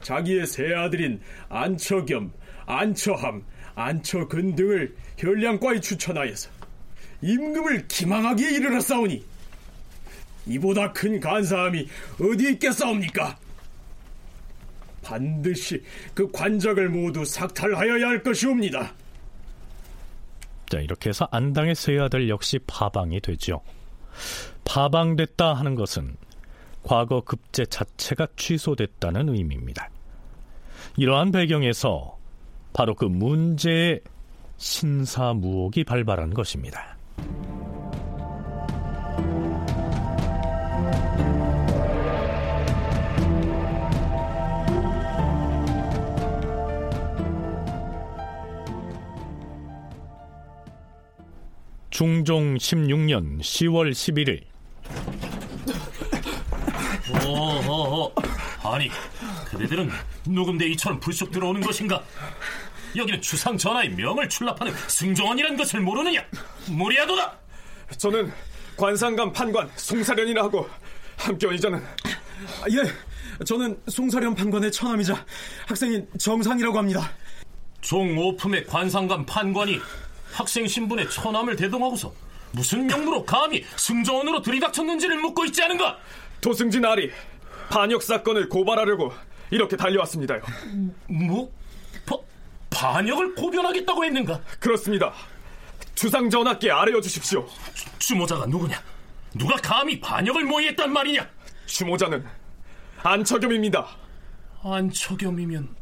자기의 0.00 0.46
세 0.46 0.74
아들인 0.74 1.20
안처겸, 1.48 2.32
안처함, 2.66 3.44
안처근 3.74 4.56
등을 4.56 4.96
혈량과에 5.18 5.80
추천하여서 5.80 6.50
임금을 7.20 7.88
기망하기에 7.88 8.50
이르렀사오니 8.50 9.24
이보다 10.48 10.92
큰 10.92 11.20
간사함이 11.20 11.86
어디 12.20 12.52
있겠사옵니까? 12.52 13.38
반드시 15.02 15.82
그 16.14 16.30
관작을 16.30 16.88
모두 16.90 17.24
삭탈하여야 17.24 18.08
할 18.08 18.22
것이옵니다. 18.22 18.92
자, 20.68 20.80
이렇게 20.80 21.08
해서 21.08 21.26
안당의 21.30 21.74
세 21.74 21.98
아들 21.98 22.28
역시 22.28 22.58
파방이 22.66 23.20
되죠. 23.20 23.62
파방됐다 24.64 25.54
하는 25.54 25.74
것은 25.74 26.16
과거 26.82 27.22
급제 27.22 27.64
자체가 27.66 28.26
취소됐다는 28.36 29.30
의미입니다. 29.30 29.88
이러한 30.96 31.32
배경에서 31.32 32.18
바로 32.72 32.94
그 32.94 33.04
문제의 33.04 34.00
신사무옥이 34.58 35.84
발발한 35.84 36.34
것입니다. 36.34 36.96
중종 51.98 52.54
16년 52.54 53.40
10월 53.40 53.90
11일 53.90 54.44
어허허 57.26 58.14
아니 58.72 58.88
그대들은 59.46 59.90
누군데 60.24 60.68
이처럼 60.68 61.00
불쑥 61.00 61.32
들어오는 61.32 61.60
것인가? 61.60 62.00
여기는 62.94 63.20
주상 63.20 63.58
전하의 63.58 63.90
명을 63.90 64.28
출납하는 64.28 64.72
승정원이란 64.86 65.56
것을 65.56 65.80
모르느냐? 65.80 66.24
무리하도다! 66.68 67.36
저는 67.96 68.32
관상감 68.76 69.32
판관 69.32 69.68
송사련이라 69.74 70.44
하고 70.44 70.70
함께원이자는 71.16 71.82
예. 72.74 73.44
저는 73.44 73.76
송사련 73.88 74.36
판관의 74.36 74.70
처남이자 74.70 75.26
학생인 75.66 76.06
정상이라고 76.16 76.78
합니다. 76.78 77.10
종오품의 77.80 78.66
관상감 78.66 79.26
판관이 79.26 79.80
학생 80.38 80.68
신분의 80.68 81.10
처남을 81.10 81.56
대동하고서 81.56 82.14
무슨 82.52 82.86
명무로 82.86 83.24
감히 83.24 83.64
승정원으로 83.76 84.40
들이닥쳤는지를 84.40 85.18
묻고 85.18 85.44
있지 85.46 85.64
않은가? 85.64 85.98
도승진 86.40 86.84
아리 86.84 87.10
반역 87.68 88.04
사건을 88.04 88.48
고발하려고 88.48 89.12
이렇게 89.50 89.76
달려왔습니다요. 89.76 90.40
뭐? 91.08 91.50
바, 92.06 92.16
반역을 92.70 93.34
고변하겠다고 93.34 94.04
했는가? 94.04 94.40
그렇습니다. 94.60 95.12
주상 95.96 96.30
전하께 96.30 96.70
아뢰어 96.70 97.00
주십시오. 97.00 97.44
주, 97.98 98.14
모자가 98.14 98.46
누구냐? 98.46 98.80
누가 99.34 99.56
감히 99.56 99.98
반역을 99.98 100.44
모의했단 100.44 100.92
말이냐? 100.92 101.28
주모자는 101.66 102.24
안처겸입니다. 103.02 103.88
안처겸이면 104.62 105.74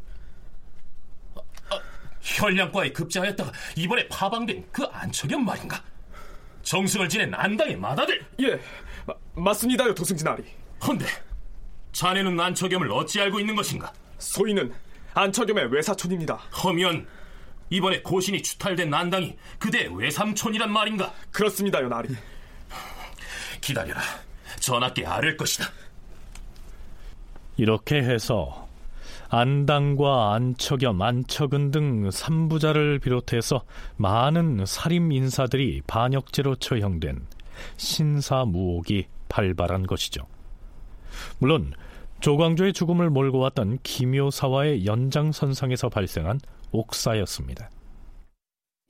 아, 2.26 2.42
혈량과에 2.42 2.92
급제하였다가 2.92 3.52
이번에 3.76 4.06
파방된 4.08 4.66
그 4.72 4.84
안처겸 4.84 5.44
말인가? 5.44 5.82
정승을 6.62 7.08
지낸 7.08 7.32
안당의 7.32 7.76
맏아들! 7.76 8.26
예 8.40 8.60
마, 9.06 9.14
맞습니다요 9.34 9.94
도승진 9.94 10.26
아리. 10.26 10.42
헌데 10.86 11.06
자네는 11.92 12.38
안처겸을 12.38 12.90
어찌 12.90 13.20
알고 13.20 13.40
있는 13.40 13.54
것인가? 13.54 13.92
소인은 14.18 14.72
안처겸의 15.14 15.72
외사촌입니다. 15.72 16.34
허면 16.34 17.06
이번에 17.70 18.02
고신이 18.02 18.42
추탈된 18.42 18.90
난당이 18.90 19.36
그대 19.58 19.88
외삼촌이란 19.92 20.70
말인가? 20.70 21.12
그렇습니다요 21.30 21.88
나리. 21.88 22.08
기다려라. 23.60 24.00
전하께 24.60 25.06
아를 25.06 25.36
것이다. 25.36 25.70
이렇게 27.56 27.96
해서 27.96 28.65
안당과 29.28 30.34
안척염, 30.34 31.00
안척은 31.02 31.70
등 31.70 32.10
삼부자를 32.10 32.98
비롯해서 32.98 33.64
많은 33.96 34.64
살인 34.66 35.12
인사들이 35.12 35.82
반역죄로 35.86 36.56
처형된 36.56 37.26
신사무옥이 37.76 39.06
발발한 39.28 39.86
것이죠. 39.86 40.26
물론 41.38 41.72
조광조의 42.20 42.72
죽음을 42.72 43.10
몰고 43.10 43.38
왔던 43.38 43.78
기묘사와의 43.82 44.86
연장선상에서 44.86 45.88
발생한 45.88 46.40
옥사였습니다. 46.72 47.70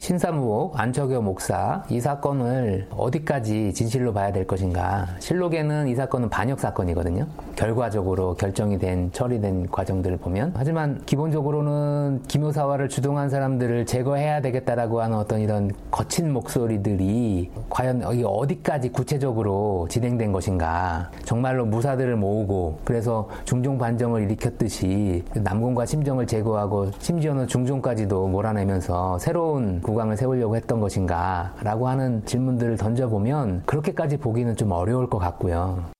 신사무옥 0.06 0.78
안척여 0.78 1.20
목사 1.20 1.82
이 1.88 1.98
사건을 1.98 2.86
어디까지 2.96 3.74
진실로 3.74 4.12
봐야 4.12 4.30
될 4.30 4.46
것인가. 4.46 5.08
실록에는 5.18 5.88
이 5.88 5.96
사건은 5.96 6.28
반역 6.28 6.60
사건이거든요. 6.60 7.26
결과적으로 7.56 8.34
결정이 8.34 8.78
된 8.78 9.10
처리된 9.10 9.66
과정들을 9.66 10.18
보면. 10.18 10.52
하지만 10.54 11.02
기본적으로는 11.06 12.22
기묘사화를 12.28 12.88
주동한 12.88 13.30
사람들을 13.30 13.86
제거해야 13.86 14.40
되겠다라고 14.42 15.00
하는 15.00 15.16
어떤 15.16 15.40
이런 15.40 15.72
거친 15.90 16.32
목소리들이 16.32 17.50
과연 17.68 18.04
어디까지 18.04 18.90
구체적으로 18.90 19.88
진행된 19.90 20.30
것인가. 20.30 21.10
정말로 21.24 21.66
무사들을 21.66 22.14
모으고 22.14 22.78
그래서 22.84 23.28
중종 23.44 23.76
반정을 23.76 24.22
일으켰듯이 24.22 25.24
남궁과 25.34 25.86
심정을 25.86 26.28
제거하고 26.28 26.92
심지어는 27.00 27.48
중종까지도 27.48 28.28
몰아내면서 28.28 29.18
새로운 29.18 29.80
국왕을 29.86 30.16
세우려고 30.16 30.56
했던 30.56 30.80
것인가 30.80 31.54
라고 31.62 31.86
하는 31.86 32.26
질문들을 32.26 32.76
던져보면 32.76 33.62
그렇게까지 33.66 34.16
보기는 34.16 34.56
좀 34.56 34.72
어려울 34.72 35.08
것 35.08 35.18
같고요. 35.18 35.90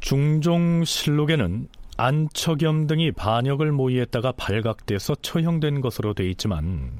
중종실록에는 0.00 1.68
안척염 1.96 2.86
등이 2.86 3.12
반역을 3.12 3.72
모의했다가 3.72 4.32
발각돼서 4.32 5.14
처형된 5.22 5.80
것으로 5.80 6.12
돼 6.12 6.28
있지만 6.30 6.90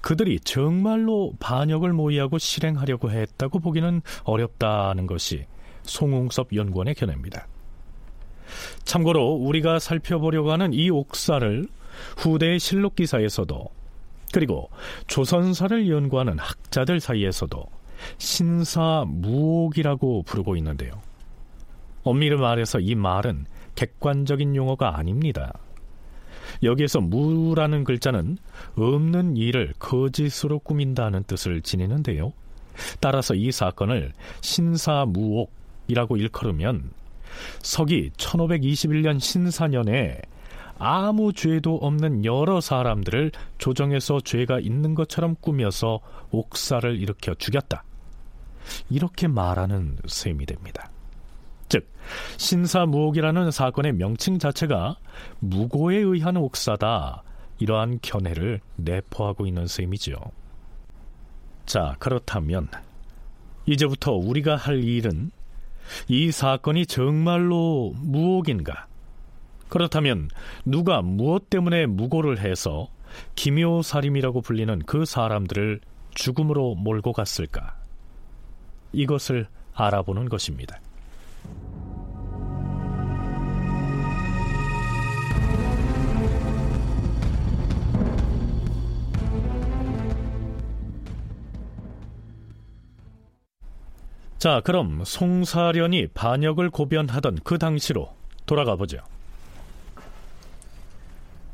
그들이 0.00 0.40
정말로 0.40 1.32
반역을 1.38 1.92
모의하고 1.92 2.38
실행하려고 2.38 3.12
했다고 3.12 3.60
보기는 3.60 4.02
어렵다는 4.24 5.06
것이 5.06 5.44
송웅섭 5.82 6.56
연구원의 6.56 6.96
견해입니다. 6.96 7.46
참고로 8.84 9.34
우리가 9.34 9.78
살펴보려고 9.78 10.50
하는 10.50 10.72
이 10.72 10.90
옥사를 10.90 11.68
후대의 12.16 12.58
실록 12.58 12.96
기사에서도 12.96 13.83
그리고 14.34 14.68
조선사를 15.06 15.88
연구하는 15.88 16.40
학자들 16.40 16.98
사이에서도 16.98 17.64
신사무옥이라고 18.18 19.04
부르고 20.24 20.56
있는데요. 20.56 21.00
엄밀히 22.02 22.34
말해서 22.36 22.80
이 22.80 22.96
말은 22.96 23.46
객관적인 23.76 24.56
용어가 24.56 24.98
아닙니다. 24.98 25.52
여기에서 26.64 27.00
무라는 27.00 27.84
글자는 27.84 28.38
없는 28.76 29.36
일을 29.36 29.72
거짓으로 29.78 30.58
꾸민다는 30.58 31.22
뜻을 31.22 31.62
지니는데요. 31.62 32.32
따라서 32.98 33.36
이 33.36 33.52
사건을 33.52 34.14
신사무옥이라고 34.40 36.16
일컬으면 36.16 36.90
서기 37.62 38.10
1521년 38.16 39.20
신사년에 39.20 40.22
아무 40.84 41.32
죄도 41.32 41.76
없는 41.76 42.26
여러 42.26 42.60
사람들을 42.60 43.32
조정해서 43.56 44.20
죄가 44.20 44.60
있는 44.60 44.94
것처럼 44.94 45.34
꾸며서 45.40 46.00
옥사를 46.30 47.00
일으켜 47.00 47.34
죽였다. 47.34 47.84
이렇게 48.90 49.26
말하는 49.26 49.96
셈이 50.06 50.44
됩니다. 50.44 50.90
즉, 51.70 51.90
신사무옥이라는 52.36 53.50
사건의 53.50 53.94
명칭 53.94 54.38
자체가 54.38 54.98
무고에 55.40 55.96
의한 55.96 56.36
옥사다. 56.36 57.22
이러한 57.58 58.00
견해를 58.02 58.60
내포하고 58.76 59.46
있는 59.46 59.66
셈이죠. 59.66 60.16
자, 61.64 61.96
그렇다면 61.98 62.68
이제부터 63.64 64.12
우리가 64.12 64.56
할 64.56 64.84
일은 64.84 65.30
이 66.08 66.30
사건이 66.30 66.84
정말로 66.86 67.94
무옥인가? 67.96 68.86
그렇다면 69.74 70.28
누가 70.64 71.02
무엇 71.02 71.50
때문에 71.50 71.86
무고를 71.86 72.38
해서 72.38 72.90
기묘살임이라고 73.34 74.40
불리는 74.40 74.78
그 74.86 75.04
사람들을 75.04 75.80
죽음으로 76.14 76.76
몰고 76.76 77.12
갔을까? 77.12 77.74
이것을 78.92 79.48
알아보는 79.72 80.28
것입니다. 80.28 80.78
자, 94.38 94.60
그럼 94.60 95.02
송사련이 95.04 96.10
반역을 96.14 96.70
고변하던 96.70 97.38
그 97.42 97.58
당시로 97.58 98.14
돌아가 98.46 98.76
보죠. 98.76 98.98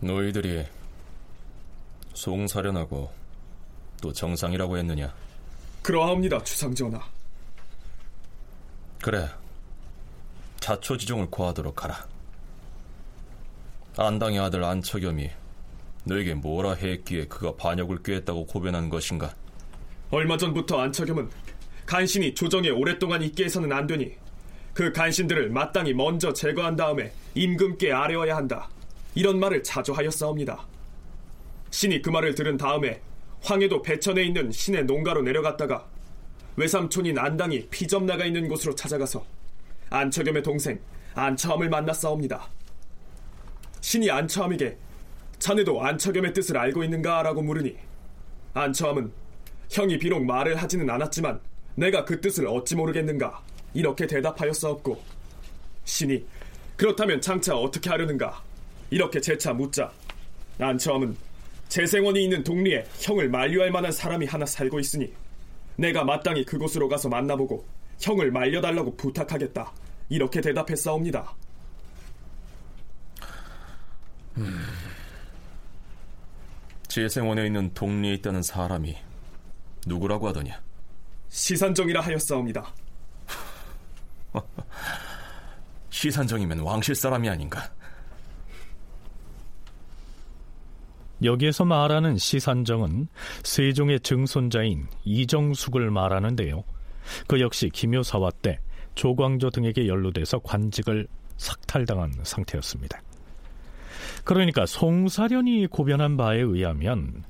너희들이 0.01 0.65
송사련하고 2.15 3.11
또 4.01 4.13
정상이라고 4.13 4.79
했느냐? 4.79 5.13
그러하옵니다, 5.83 6.43
주상전하. 6.43 7.01
그래. 9.03 9.29
자초지종을 10.61 11.31
고하도록 11.31 11.85
하라. 11.85 12.07
안당의 13.97 14.39
아들 14.39 14.63
안척염이 14.63 15.31
너에게 16.05 16.35
뭐라 16.35 16.75
했기에 16.75 17.27
그가 17.27 17.55
반역을 17.57 18.03
꾀했다고 18.03 18.47
고변한 18.47 18.89
것인가? 18.89 19.35
얼마 20.11 20.37
전부터 20.37 20.81
안척염은 20.81 21.31
간신히 21.87 22.35
조정에 22.35 22.71
오랫동안 22.71 23.23
있게 23.23 23.45
해서는 23.45 23.73
안 23.73 23.87
되니 23.87 24.15
그 24.73 24.93
간신들을 24.93 25.51
마땅히 25.51 25.93
먼저 25.93 26.33
제거한 26.33 26.77
다음에 26.77 27.13
임금께 27.35 27.93
아뢰어야 27.93 28.37
한다. 28.37 28.69
이런 29.15 29.39
말을 29.41 29.63
자주 29.63 29.93
하였사옵니다. 29.93 30.67
신이 31.71 32.03
그 32.03 32.11
말을 32.11 32.35
들은 32.35 32.57
다음에 32.57 33.01
황해도 33.43 33.83
배천에 33.83 34.23
있는 34.23 34.53
신의 34.53 34.85
농가로 34.85 35.23
내려갔다가 35.23 35.87
외삼촌인 36.57 37.19
안당이 37.19 37.69
피점 37.69 38.07
나가 38.07 38.25
있는 38.25 38.49
곳으로 38.49 38.75
찾아가서 38.75 39.25
안처겸의 39.89 40.43
동생 40.43 40.79
안처함을 41.15 41.69
만났사옵니다. 41.69 42.49
신이 43.81 44.11
안처함에게 44.11 44.77
자네도 45.39 45.83
안처겸의 45.83 46.35
뜻을 46.35 46.59
알고 46.59 46.85
있는가? 46.85 47.23
라고 47.23 47.43
물으니 47.43 47.77
안처함은 48.53 49.11
형이 49.71 49.99
비록 49.99 50.25
말을 50.25 50.57
하지는 50.57 50.89
않았지만 50.91 51.41
내가 51.77 52.05
그 52.05 52.21
뜻을 52.21 52.47
어찌 52.47 52.77
모르겠는가? 52.77 53.43
이렇게 53.73 54.07
대답하였사옵고 54.07 55.03
신이 55.85 56.25
그렇다면 56.77 57.21
장차 57.21 57.57
어떻게 57.57 57.89
하려는가? 57.89 58.43
이렇게 58.91 59.21
재차 59.21 59.53
묻자 59.53 59.91
안처함은 60.59 61.17
재생원이 61.69 62.25
있는 62.25 62.43
동리에 62.43 62.85
형을 62.99 63.29
만류할 63.29 63.71
만한 63.71 63.93
사람이 63.93 64.27
하나 64.27 64.45
살고 64.45 64.81
있으니 64.81 65.13
내가 65.77 66.05
마땅히 66.05 66.45
그곳으로 66.45 66.89
가서 66.89 67.09
만나보고 67.09 67.65
형을 68.01 68.33
말려달라고 68.33 68.97
부탁하겠다. 68.97 69.73
이렇게 70.09 70.41
대답했사옵니다. 70.41 71.35
음, 74.39 74.67
재생원에 76.89 77.47
있는 77.47 77.73
동리에 77.73 78.15
있다는 78.15 78.43
사람이 78.43 78.97
누구라고 79.87 80.29
하더냐? 80.29 80.61
시산정이라 81.29 82.01
하였사옵니다. 82.01 82.75
시산정이면 85.91 86.61
왕실 86.61 86.95
사람이 86.95 87.29
아닌가? 87.29 87.71
여기에서 91.23 91.65
말하는 91.65 92.17
시산정은 92.17 93.09
세종의 93.43 94.01
증손자인 94.01 94.87
이정숙을 95.05 95.91
말하는데요. 95.91 96.65
그 97.27 97.41
역시 97.41 97.69
기묘사화 97.69 98.31
때 98.43 98.61
조광조 98.95 99.51
등에게 99.51 99.87
연루돼서 99.87 100.39
관직을 100.41 101.07
삭탈당한 101.37 102.13
상태였습니다. 102.23 103.01
그러니까 104.25 104.67
송사련이 104.67 105.67
고변한 105.69 106.17
바에 106.17 106.41
의하면 106.41 107.25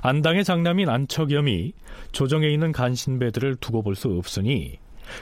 안당의 0.00 0.44
장남인 0.44 0.88
안척염이 0.88 1.72
조정에 2.10 2.48
있는 2.48 2.72
간신배들을 2.72 3.56
두고 3.56 3.82
볼 3.82 3.94
수 3.94 4.08
없으니 4.08 4.78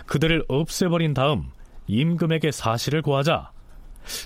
그들을 0.06 0.44
없애버린 0.48 1.12
다음 1.14 1.50
임금에게 1.86 2.50
사실을 2.50 3.02
구하자 3.02 3.50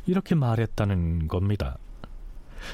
이렇게 0.06 0.34
말했다는 0.34 1.28
겁니다. 1.28 1.78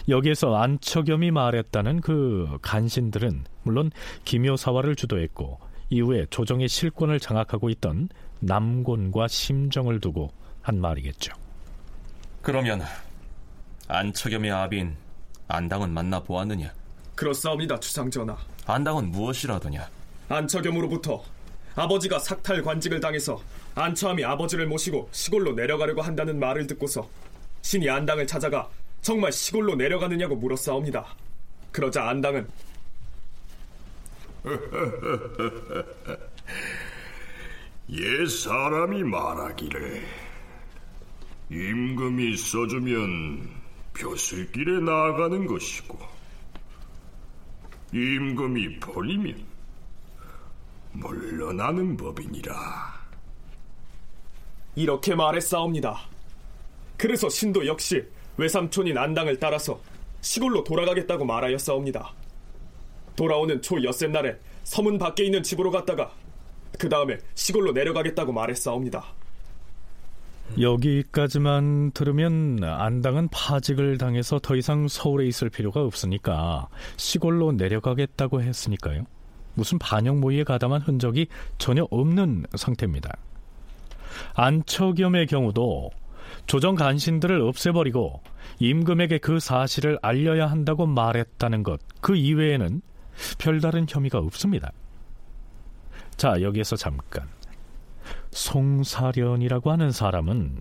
여기에서 0.08 0.56
안척염이 0.56 1.30
말했다는 1.30 2.00
그 2.00 2.58
간신들은 2.62 3.44
물론 3.62 3.90
기묘사화를 4.24 4.96
주도했고 4.96 5.58
이후에 5.90 6.26
조정의 6.30 6.68
실권을 6.68 7.20
장악하고 7.20 7.68
있던 7.70 8.08
남곤과 8.40 9.28
심정을 9.28 10.00
두고 10.00 10.30
한 10.62 10.80
말이겠죠. 10.80 11.32
그러면 12.42 12.82
안처겸의 13.88 14.50
아비인 14.50 14.96
안당은 15.48 15.90
만나 15.90 16.20
보았느냐? 16.20 16.72
그렇사옵니다, 17.16 17.78
주상전하. 17.80 18.36
안당은 18.66 19.10
무엇이라더냐? 19.10 19.88
안처겸으로부터 20.28 21.22
아버지가 21.74 22.18
삭탈 22.18 22.62
관직을 22.62 23.00
당해서 23.00 23.40
안처함이 23.74 24.24
아버지를 24.24 24.66
모시고 24.66 25.08
시골로 25.12 25.52
내려가려고 25.52 26.02
한다는 26.02 26.38
말을 26.38 26.66
듣고서 26.66 27.08
신이 27.62 27.88
안당을 27.90 28.26
찾아가 28.26 28.68
정말 29.02 29.32
시골로 29.32 29.76
내려가느냐고 29.76 30.36
물었사옵니다. 30.36 31.06
그러자 31.72 32.08
안당은 32.08 32.48
옛 37.90 38.26
사람이 38.26 39.04
말하기를 39.04 40.02
임금이 41.50 42.36
써주면 42.36 43.50
벼슬길에 43.94 44.80
나아가는 44.80 45.46
것이고 45.46 45.98
임금이 47.92 48.80
버리면 48.80 49.50
물러나는 50.92 51.96
법이니라. 51.96 53.00
이렇게 54.76 55.14
말했사옵니다. 55.14 56.00
그래서 56.96 57.28
신도 57.28 57.66
역시 57.66 58.06
외삼촌인 58.40 58.96
안당을 58.96 59.38
따라서 59.38 59.78
시골로 60.22 60.64
돌아가겠다고 60.64 61.26
말하였사옵니다. 61.26 62.12
돌아오는 63.14 63.60
초 63.60 63.82
엿새 63.84 64.08
날에 64.08 64.36
서문 64.64 64.98
밖에 64.98 65.24
있는 65.24 65.42
집으로 65.42 65.70
갔다가 65.70 66.10
그 66.78 66.88
다음에 66.88 67.18
시골로 67.34 67.72
내려가겠다고 67.72 68.32
말했사옵니다. 68.32 69.04
여기까지만 70.58 71.92
들으면 71.92 72.64
안당은 72.64 73.28
파직을 73.28 73.98
당해서 73.98 74.38
더 74.38 74.56
이상 74.56 74.88
서울에 74.88 75.26
있을 75.26 75.50
필요가 75.50 75.82
없으니까 75.82 76.68
시골로 76.96 77.52
내려가겠다고 77.52 78.42
했으니까요. 78.42 79.04
무슨 79.54 79.78
반역 79.78 80.16
모의에 80.18 80.44
가담한 80.44 80.80
흔적이 80.80 81.28
전혀 81.58 81.86
없는 81.90 82.46
상태입니다. 82.56 83.16
안처겸의 84.34 85.26
경우도 85.26 85.90
조정 86.50 86.74
간신들을 86.74 87.42
없애버리고 87.42 88.24
임금에게 88.58 89.18
그 89.18 89.38
사실을 89.38 90.00
알려야 90.02 90.50
한다고 90.50 90.84
말했다는 90.84 91.62
것, 91.62 91.80
그 92.00 92.16
이외에는 92.16 92.82
별다른 93.38 93.86
혐의가 93.88 94.18
없습니다. 94.18 94.72
자, 96.16 96.42
여기에서 96.42 96.74
잠깐. 96.74 97.28
송사련이라고 98.32 99.70
하는 99.70 99.92
사람은 99.92 100.58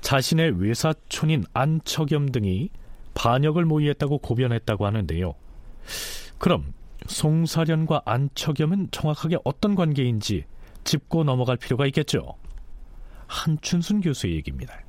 자신의 0.00 0.60
외사촌인 0.60 1.44
안처겸 1.52 2.32
등이 2.32 2.70
반역을 3.14 3.66
모의했다고 3.66 4.18
고변했다고 4.18 4.84
하는데요. 4.84 5.32
그럼 6.38 6.72
송사련과 7.06 8.02
안처겸은 8.04 8.88
정확하게 8.90 9.36
어떤 9.44 9.76
관계인지 9.76 10.44
짚고 10.82 11.22
넘어갈 11.22 11.56
필요가 11.56 11.86
있겠죠. 11.86 12.34
한춘순 13.28 14.00
교수의 14.00 14.34
얘기입니다. 14.34 14.83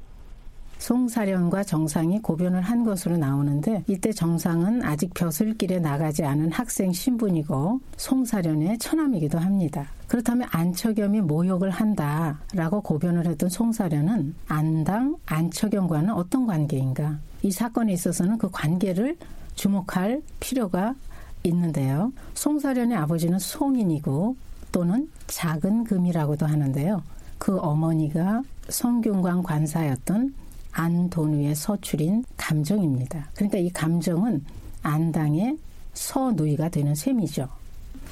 송사련과 0.78 1.64
정상이 1.64 2.22
고변을 2.22 2.62
한 2.62 2.84
것으로 2.84 3.18
나오는데 3.18 3.84
이때 3.88 4.12
정상은 4.12 4.84
아직 4.84 5.14
벼슬길에 5.14 5.80
나가지 5.80 6.24
않은 6.24 6.52
학생 6.52 6.92
신분이고 6.92 7.80
송사련의 7.98 8.78
처남이기도 8.78 9.40
합니다. 9.40 9.88
그렇다면 10.08 10.48
안처겸이 10.52 11.22
모욕을 11.22 11.70
한다라고 11.70 12.82
고변을 12.82 13.26
했던 13.28 13.50
송사련은 13.50 14.36
안당 14.48 15.16
안처겸과는 15.26 16.14
어떤 16.14 16.46
관계인가? 16.46 17.20
이 17.42 17.52
사건에 17.52 17.94
있어서는 17.94 18.38
그 18.38 18.50
관계를 18.52 19.18
주목할 19.56 20.22
필요가 20.40 20.96
있는데요. 21.44 22.12
송사련의 22.34 22.98
아버지는 22.98 23.40
송인이고 23.40 24.36
또는 24.72 25.10
작은 25.28 25.86
금이라고도 25.86 26.46
하는데요. 26.46 27.02
그 27.38 27.58
어머니가 27.60 28.42
성균관 28.70 29.44
관사였던 29.44 30.34
안돈우의 30.76 31.56
서출인 31.56 32.26
감정입니다. 32.36 33.30
그러니까 33.34 33.58
이 33.58 33.70
감정은 33.70 34.44
안당의 34.84 35.58
서누이가 35.94 36.70
되는 36.70 36.94
셈이죠. 36.94 37.48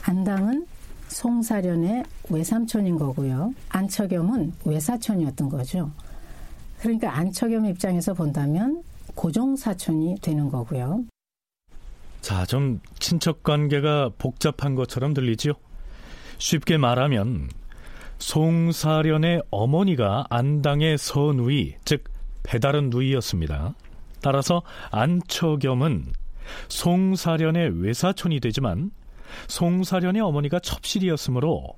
안당은 0.04 0.66
송사련의 1.10 2.06
외삼촌인 2.30 2.98
거고요. 2.98 3.54
안처겸은 3.70 4.54
외사촌이었던 4.66 5.50
거죠. 5.50 5.92
그러니까 6.80 7.16
안처겸 7.18 7.66
입장에서 7.66 8.14
본다면 8.14 8.82
고종사촌이 9.14 10.16
되는 10.22 10.50
거고요. 10.50 11.04
자, 12.22 12.46
좀 12.46 12.80
친척 13.00 13.44
관계가 13.44 14.12
복잡한 14.18 14.76
것처럼 14.76 15.14
들리지요? 15.14 15.54
쉽게 16.38 16.78
말하면 16.78 17.50
송사련의 18.18 19.44
어머니가 19.52 20.26
안당의 20.30 20.98
서누이, 20.98 21.76
즉 21.84 22.13
배다른 22.44 22.90
누이였습니다. 22.90 23.74
따라서 24.22 24.62
안처겸은 24.92 26.12
송사련의 26.68 27.82
외사촌이 27.82 28.40
되지만 28.40 28.92
송사련의 29.48 30.22
어머니가 30.22 30.60
첩실이었으므로 30.60 31.76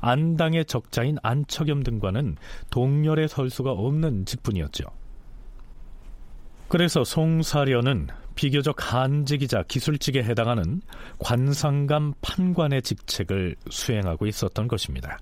안당의 0.00 0.64
적자인 0.64 1.16
안처겸 1.22 1.82
등과는 1.82 2.36
동렬에 2.70 3.26
설 3.26 3.50
수가 3.50 3.72
없는 3.72 4.24
직분이었죠. 4.24 4.84
그래서 6.68 7.04
송사련은 7.04 8.08
비교적 8.34 8.92
한직이자 8.92 9.64
기술직에 9.64 10.22
해당하는 10.22 10.80
관상감 11.18 12.14
판관의 12.22 12.82
직책을 12.82 13.56
수행하고 13.68 14.26
있었던 14.26 14.68
것입니다. 14.68 15.18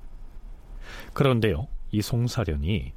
그런데요, 1.14 1.66
이 1.90 2.02
송사련이 2.02 2.92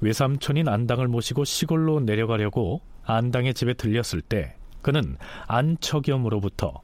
외삼촌인 0.00 0.68
안당을 0.68 1.08
모시고 1.08 1.44
시골로 1.44 2.00
내려가려고 2.00 2.80
안당의 3.04 3.54
집에 3.54 3.74
들렸을 3.74 4.20
때 4.20 4.54
그는 4.82 5.16
안처겸으로부터 5.46 6.82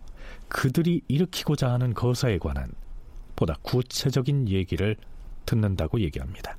그들이 0.49 1.03
일으키고자 1.09 1.71
하는 1.71 1.95
거사에 1.95 2.38
관한 2.38 2.71
보다 3.37 3.57
구체적인 3.62 4.49
얘기를 4.49 4.97
듣는다고 5.47 6.01
얘기합니다. 6.01 6.57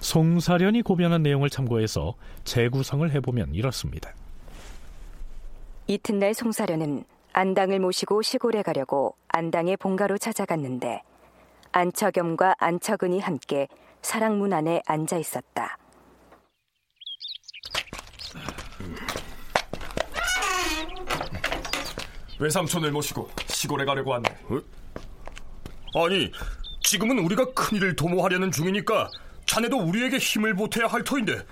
송사련이 0.00 0.82
고변한 0.82 1.22
내용을 1.22 1.50
참고해서 1.50 2.14
재구성을 2.44 3.10
해보면 3.10 3.54
이렇습니다. 3.54 4.14
이튿날 5.86 6.34
송사련은 6.34 7.04
안당을 7.32 7.80
모시고 7.80 8.22
시골에 8.22 8.62
가려고 8.62 9.14
안당의 9.28 9.76
본가로 9.76 10.18
찾아갔는데 10.18 11.02
안처겸과 11.72 12.56
안처근이 12.58 13.20
함께 13.20 13.68
사랑문 14.06 14.52
안에 14.52 14.80
앉아 14.86 15.16
있었다. 15.16 15.76
외삼촌을 22.38 22.92
모시고 22.92 23.28
시골에 23.48 23.84
가려고 23.84 24.14
하네. 24.14 24.28
어? 25.92 26.04
아니, 26.04 26.30
지금은 26.84 27.18
우리가 27.18 27.52
큰일을 27.52 27.96
도모하려는 27.96 28.52
중이니까 28.52 29.10
자네도 29.44 29.76
우리에게 29.76 30.18
힘을 30.18 30.54
보태야 30.54 30.86
할 30.86 31.02
터인데 31.02 31.44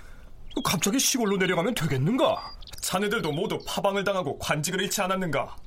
갑자기 0.63 0.97
시골로 0.97 1.35
내려가면 1.35 1.75
되겠는가? 1.75 2.53
자네들도 2.79 3.33
모두 3.33 3.59
파방을 3.67 4.05
당하고 4.05 4.39
관직을 4.39 4.81
잃지 4.81 5.01
않았는가? 5.01 5.57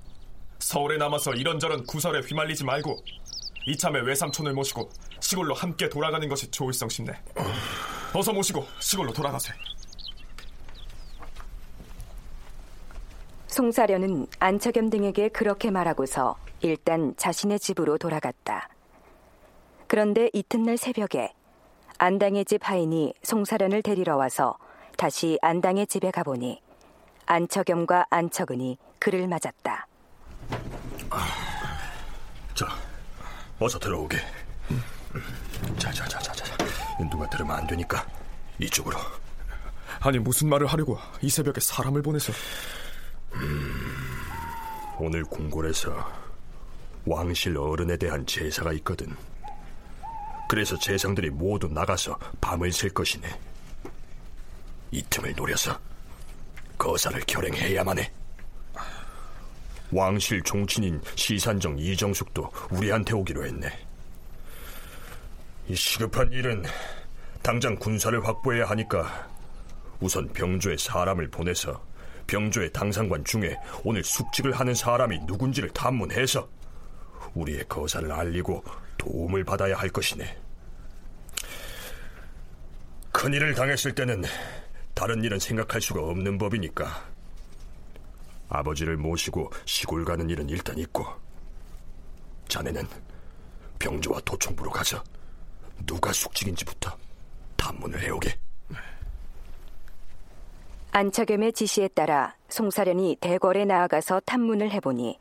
서울에 0.58 0.96
남아서 0.96 1.34
이런저런 1.34 1.84
구설에 1.84 2.20
휘말리지 2.20 2.64
말고 2.64 3.04
이참에 3.66 4.00
외삼촌을 4.00 4.52
모시고 4.54 4.88
시골로 5.20 5.54
함께 5.54 5.88
돌아가는 5.88 6.26
것이 6.28 6.50
좋을성 6.50 6.88
싶네. 6.88 7.12
어서 8.14 8.32
모시고 8.32 8.64
시골로 8.80 9.12
돌아가세. 9.12 9.52
송사련은 13.48 14.28
안처겸 14.38 14.88
등에게 14.90 15.28
그렇게 15.28 15.70
말하고서 15.70 16.36
일단 16.60 17.14
자신의 17.16 17.58
집으로 17.58 17.98
돌아갔다. 17.98 18.68
그런데 19.86 20.30
이튿날 20.32 20.76
새벽에 20.76 21.32
안당의 21.98 22.44
집 22.44 22.68
하인이 22.68 23.14
송사련을 23.22 23.82
데리러 23.82 24.16
와서 24.16 24.56
다시 24.96 25.38
안당의 25.42 25.86
집에 25.88 26.10
가보니 26.10 26.60
안처겸과 27.26 28.06
안처근이 28.10 28.78
그를 28.98 29.26
맞았다. 29.28 29.86
자, 31.10 31.47
어서 33.58 33.78
들어오게. 33.78 34.18
자, 35.78 35.90
자, 35.92 36.06
자, 36.06 36.18
자, 36.20 36.32
자. 36.32 36.44
누가 37.10 37.28
들으면 37.28 37.56
안 37.56 37.66
되니까 37.66 38.06
이쪽으로. 38.58 38.98
아니 40.00 40.18
무슨 40.18 40.48
말을 40.48 40.66
하려고 40.66 40.98
이 41.20 41.30
새벽에 41.30 41.60
사람을 41.60 42.02
보내서? 42.02 42.32
음, 43.34 44.20
오늘 44.98 45.24
궁궐에서 45.24 46.12
왕실 47.04 47.56
어른에 47.56 47.96
대한 47.96 48.24
제사가 48.26 48.72
있거든. 48.74 49.14
그래서 50.48 50.78
재상들이 50.78 51.30
모두 51.30 51.68
나가서 51.68 52.18
밤을 52.40 52.72
샐 52.72 52.94
것이네. 52.94 53.28
이 54.90 55.02
틈을 55.10 55.34
노려서 55.34 55.78
거사를 56.78 57.20
결행해야만 57.26 57.98
해. 57.98 58.12
왕실 59.90 60.42
종친인 60.42 61.00
시산정 61.14 61.78
이정숙도 61.78 62.50
우리한테 62.70 63.14
오기로 63.14 63.44
했네. 63.46 63.68
이 65.68 65.74
시급한 65.74 66.32
일은 66.32 66.64
당장 67.42 67.76
군사를 67.76 68.26
확보해야 68.26 68.66
하니까 68.66 69.28
우선 70.00 70.28
병조에 70.28 70.76
사람을 70.76 71.28
보내서 71.28 71.82
병조의 72.26 72.72
당상관 72.72 73.24
중에 73.24 73.56
오늘 73.84 74.04
숙직을 74.04 74.52
하는 74.52 74.74
사람이 74.74 75.20
누군지를 75.20 75.70
탐문해서 75.70 76.48
우리의 77.34 77.64
거사를 77.68 78.10
알리고 78.10 78.62
도움을 78.98 79.44
받아야 79.44 79.76
할 79.76 79.88
것이네. 79.88 80.36
큰일을 83.12 83.54
당했을 83.54 83.94
때는 83.94 84.24
다른 84.94 85.24
일은 85.24 85.38
생각할 85.38 85.80
수가 85.80 86.02
없는 86.02 86.38
법이니까 86.38 87.17
아버지를 88.48 88.96
모시고 88.96 89.50
시골 89.64 90.04
가는 90.04 90.28
일은 90.28 90.48
일단 90.48 90.78
있고 90.78 91.06
자네는 92.48 92.86
병조와 93.78 94.20
도청부로 94.24 94.70
가서 94.70 95.02
누가 95.86 96.12
숙직인지부터 96.12 96.96
탐문을 97.56 98.00
해오게. 98.02 98.34
안차겸의 100.90 101.52
지시에 101.52 101.88
따라 101.88 102.34
송사련이 102.48 103.18
대궐에 103.20 103.64
나아가서 103.66 104.20
탐문을 104.20 104.70
해보니 104.72 105.18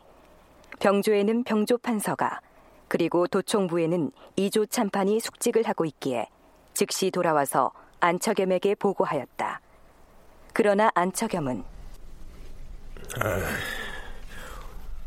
병조에는 0.80 1.44
병조 1.44 1.80
판서가 1.80 2.40
그리고 2.88 3.28
도청부에는 3.28 4.12
이조 4.38 4.68
참판이 4.68 5.20
숙직을 5.20 5.68
하고 5.68 5.86
있기에 5.86 6.28
즉시 6.74 7.12
돌아와서 7.12 7.72
안처겸에게 8.00 8.76
보고하였다. 8.76 9.62
그러나 10.54 10.90
안처겸은 10.96 11.77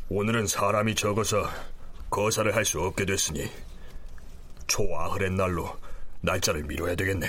오늘은 0.08 0.46
사람이 0.46 0.94
적어서 0.94 1.48
거사를 2.10 2.54
할 2.54 2.64
수 2.64 2.80
없게 2.80 3.04
됐으니 3.04 3.48
초아흐렛 4.66 5.32
날로 5.32 5.76
날짜를 6.20 6.64
미뤄야 6.64 6.94
되겠네. 6.96 7.28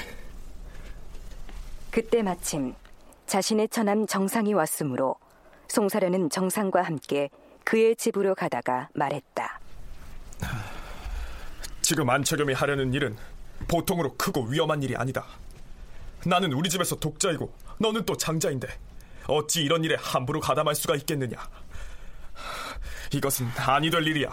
그때 1.92 2.22
마침 2.24 2.74
자신의 3.28 3.70
처남 3.70 4.08
정상이 4.08 4.54
왔으므로 4.54 5.16
송사련은 5.68 6.30
정상과 6.30 6.82
함께 6.82 7.30
그의 7.64 7.96
집으로 7.96 8.36
가다가 8.36 8.90
말했다. 8.94 9.60
지금 11.82 12.10
안처겸이 12.10 12.54
하려는 12.54 12.94
일은 12.94 13.16
보통으로 13.68 14.16
크고 14.16 14.46
위험한 14.46 14.82
일이 14.84 14.96
아니다. 14.96 15.26
나는 16.26 16.54
우리 16.54 16.70
집에서 16.70 16.96
독자이고 16.96 17.54
너는 17.80 18.06
또 18.06 18.16
장자인데 18.18 18.68
어찌 19.28 19.64
이런 19.64 19.84
일에 19.84 19.96
함부로 20.00 20.40
가담할 20.40 20.76
수가 20.76 20.96
있겠느냐. 20.96 21.38
이것은 23.14 23.48
아니 23.58 23.90
될 23.90 24.06
일이야. 24.06 24.30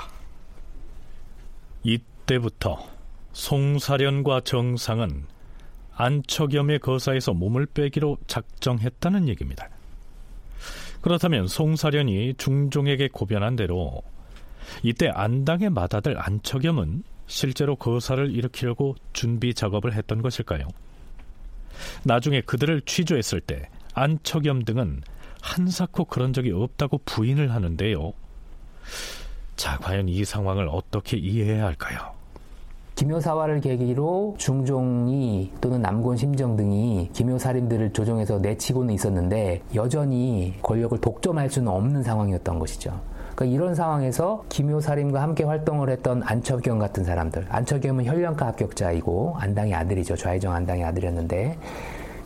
이때부터 1.82 2.88
송사련과 3.32 4.40
정상은 4.40 5.26
안처겸의 5.94 6.78
거사에서 6.78 7.32
몸을 7.32 7.66
빼기로 7.66 8.18
작정했다는 8.26 9.28
얘기입니다. 9.28 9.68
그렇다면 11.00 11.46
송사련이 11.46 12.34
중종에게 12.34 13.08
고변한 13.08 13.56
대로 13.56 14.02
이때 14.82 15.08
안당의 15.08 15.70
맏아들 15.70 16.16
안처겸은 16.18 17.02
실제로 17.26 17.76
거사를 17.76 18.30
일으키려고 18.30 18.96
준비 19.12 19.54
작업을 19.54 19.94
했던 19.94 20.22
것일까요? 20.22 20.66
나중에 22.04 22.40
그들을 22.40 22.80
취조했을 22.82 23.40
때 23.40 23.68
안처겸 23.98 24.64
등은 24.64 25.02
한사코 25.42 26.04
그런 26.04 26.32
적이 26.32 26.52
없다고 26.52 27.00
부인을 27.04 27.52
하는데요. 27.52 28.12
자, 29.56 29.76
과연 29.78 30.08
이 30.08 30.24
상황을 30.24 30.68
어떻게 30.70 31.16
이해해야 31.16 31.64
할까요? 31.64 31.98
김효사화를 32.94 33.60
계기로 33.60 34.34
중종이 34.38 35.52
또는 35.60 35.80
남곤 35.80 36.16
심정 36.16 36.56
등이 36.56 37.10
김효살인들을 37.12 37.92
조정해서 37.92 38.38
내치고는 38.38 38.94
있었는데 38.94 39.62
여전히 39.74 40.54
권력을 40.62 41.00
독점할 41.00 41.48
수는 41.48 41.68
없는 41.68 42.02
상황이었던 42.02 42.58
것이죠. 42.58 43.00
그러니까 43.36 43.56
이런 43.56 43.74
상황에서 43.76 44.44
김효살인과 44.48 45.22
함께 45.22 45.44
활동을 45.44 45.90
했던 45.90 46.22
안처겸 46.24 46.80
같은 46.80 47.04
사람들, 47.04 47.46
안처겸은 47.48 48.04
현령과 48.04 48.46
합격자이고 48.48 49.36
안당의 49.38 49.74
아들이죠. 49.74 50.16
좌의정 50.16 50.52
안당의 50.52 50.84
아들이었는데 50.84 51.56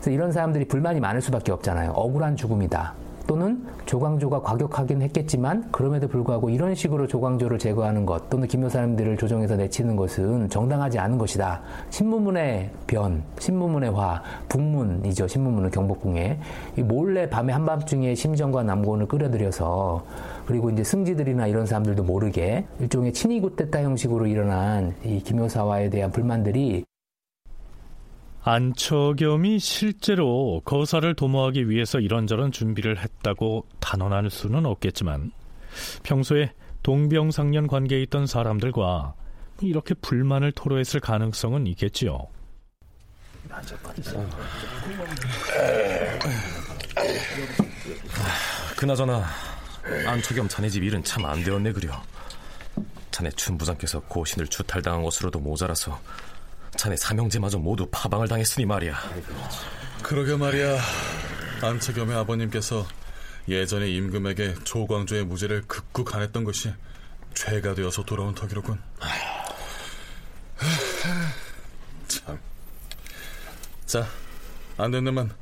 그래서 0.03 0.15
이런 0.15 0.33
사람들이 0.33 0.65
불만이 0.65 0.99
많을 0.99 1.21
수밖에 1.21 1.53
없잖아요. 1.53 1.91
억울한 1.91 2.35
죽음이다. 2.35 2.93
또는 3.25 3.65
조광조가 3.85 4.41
과격하긴 4.41 5.01
했겠지만 5.01 5.71
그럼에도 5.71 6.09
불구하고 6.09 6.49
이런 6.49 6.75
식으로 6.75 7.07
조광조를 7.07 7.57
제거하는 7.57 8.05
것 8.05 8.29
또는 8.29 8.45
김효사람들을 8.49 9.15
조정해서 9.15 9.55
내치는 9.55 9.95
것은 9.95 10.49
정당하지 10.49 10.99
않은 10.99 11.17
것이다. 11.17 11.61
신무문의 11.89 12.69
변, 12.85 13.23
신무문의 13.39 13.91
화, 13.91 14.21
북문이죠. 14.49 15.29
신무문은 15.29 15.71
경복궁에 15.71 16.37
몰래 16.79 17.29
밤에 17.29 17.53
한밤중에 17.53 18.13
심정과 18.13 18.63
남곤을 18.63 19.07
끌어들여서 19.07 20.03
그리고 20.45 20.69
이제 20.69 20.83
승지들이나 20.83 21.47
이런 21.47 21.65
사람들도 21.65 22.03
모르게 22.03 22.65
일종의 22.81 23.13
친이굿됐다 23.13 23.83
형식으로 23.83 24.27
일어난 24.27 24.93
이 25.05 25.21
김효사와에 25.23 25.89
대한 25.89 26.11
불만들이 26.11 26.83
안처겸이 28.45 29.59
실제로 29.59 30.61
거사를 30.65 31.13
도모하기 31.15 31.69
위해서 31.69 31.99
이런저런 31.99 32.51
준비를 32.51 32.99
했다고 32.99 33.65
단언할 33.79 34.29
수는 34.29 34.65
없겠지만 34.65 35.31
평소에 36.03 36.51
동병상련 36.83 37.67
관계에 37.67 38.01
있던 38.03 38.27
사람들과 38.27 39.13
이렇게 39.61 39.93
불만을 39.93 40.51
토로했을 40.51 40.99
가능성은 40.99 41.67
있겠지요. 41.67 42.27
그나저나 48.77 49.23
안처겸 50.07 50.47
자네 50.49 50.69
집 50.69 50.83
일은 50.83 51.03
참 51.03 51.25
안 51.25 51.43
되었네 51.43 51.71
그려. 51.71 52.01
자네 53.11 53.29
춘부장께서 53.31 54.01
고신을 54.01 54.47
추탈당한 54.47 55.03
것으로도 55.03 55.39
모자라서 55.39 55.99
자네 56.77 56.95
삼형제마저 56.97 57.57
모두 57.59 57.87
파방을 57.91 58.27
당했으니 58.27 58.65
말이야. 58.65 58.99
그러게 60.01 60.35
말이야. 60.35 60.77
안채겸의 61.61 62.15
아버님께서 62.17 62.85
예전에 63.47 63.89
임금에게 63.89 64.55
조광조의 64.63 65.25
무죄를 65.25 65.63
극구 65.67 66.03
간했던 66.03 66.43
것이 66.43 66.73
죄가 67.33 67.73
되어서 67.75 68.03
돌아온 68.03 68.33
턱이로군. 68.35 68.79
참. 72.07 72.39
자, 73.85 74.07
안 74.77 74.91
됐는만 74.91 75.33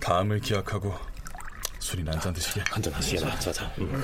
다음을 0.00 0.40
기약하고 0.40 0.94
술이나 1.78 2.12
한잔 2.12 2.32
드시게. 2.32 2.62
한잔 2.70 2.92
하시게나. 2.92 3.38
자, 3.38 3.52
자. 3.52 3.72
음. 3.78 4.02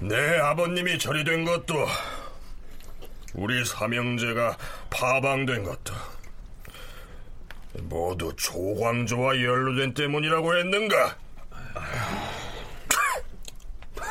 내 0.00 0.38
아버님이 0.38 0.98
절이 0.98 1.24
된 1.24 1.44
것도 1.44 1.86
우리 3.34 3.64
삼형제가 3.64 4.58
파방된 4.90 5.64
것도 5.64 5.94
모두 7.82 8.34
조광조와 8.36 9.36
연루된 9.36 9.94
때문이라고 9.94 10.56
했는가? 10.58 11.16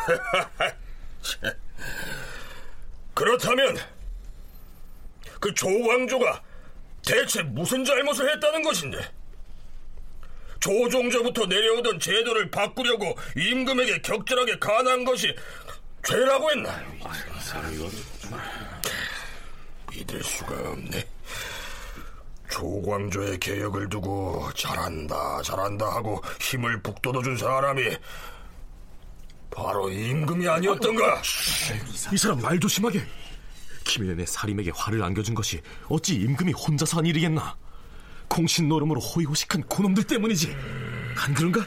그렇다면 3.14 3.78
그 5.40 5.54
조광조가 5.54 6.42
대체 7.06 7.44
무슨 7.44 7.86
잘못을 7.86 8.34
했다는 8.34 8.64
것인데? 8.64 9.19
조종조부터 10.60 11.46
내려오던 11.46 12.00
제도를 12.00 12.50
바꾸려고 12.52 13.16
임금에게 13.36 14.02
격절하게 14.02 14.60
간한 14.60 15.06
것이 15.06 15.34
죄라고 16.06 16.52
했나? 16.52 16.84
믿을 19.92 20.24
수가 20.24 20.54
없네. 20.72 21.06
조광조의 22.50 23.40
개혁을 23.40 23.90
두고 23.90 24.50
잘한다 24.56 25.42
잘한다 25.44 25.86
하고 25.86 26.22
힘을 26.42 26.82
북돋아준 26.82 27.38
사람이 27.38 27.96
바로 29.52 29.90
임금이 29.90 30.48
아니었던가? 30.48 31.22
이 32.12 32.18
사람 32.18 32.42
말 32.42 32.60
조심하게. 32.60 33.04
김일련의 33.86 34.26
살인에게 34.28 34.72
화를 34.76 35.02
안겨준 35.04 35.34
것이 35.36 35.62
어찌 35.90 36.16
임금이 36.16 36.54
혼자서 36.54 36.98
한 36.98 37.06
일이겠나? 37.06 37.56
공신 38.30 38.68
노름으로 38.70 39.00
호의호식한 39.02 39.64
고놈들 39.64 40.04
때문이지. 40.06 40.56
안 41.18 41.34
그런가? 41.34 41.66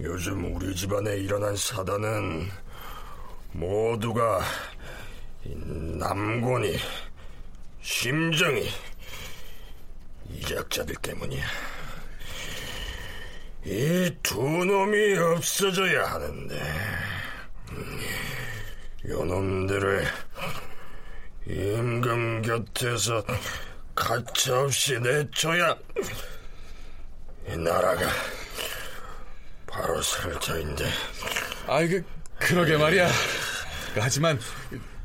요즘 0.00 0.54
우리 0.56 0.74
집안에 0.74 1.16
일어난 1.18 1.54
사단은 1.54 2.50
모두가 3.52 4.40
남곤이 5.44 6.76
심정이 7.80 8.68
이작자들 10.30 10.96
때문이야. 10.96 11.44
이 13.66 14.10
두 14.22 14.42
놈이 14.42 15.16
없어져야 15.16 16.04
하는데 16.04 16.60
요놈들을 19.06 20.04
임금 21.46 22.42
곁에서 22.42 23.24
가차없이 23.94 24.98
내쳐야 25.00 25.76
이 27.48 27.56
나라가 27.56 28.06
바로 29.66 30.00
설 30.02 30.38
터인데. 30.40 30.84
아이 31.66 31.88
그 31.88 32.04
그러게 32.38 32.76
말이야. 32.76 33.08
하지만 33.96 34.38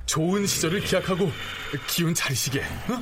좋은 0.05 0.45
시절을 0.45 0.81
기약하고 0.81 1.31
기운 1.87 2.13
차리시게. 2.13 2.61
어? 2.61 2.99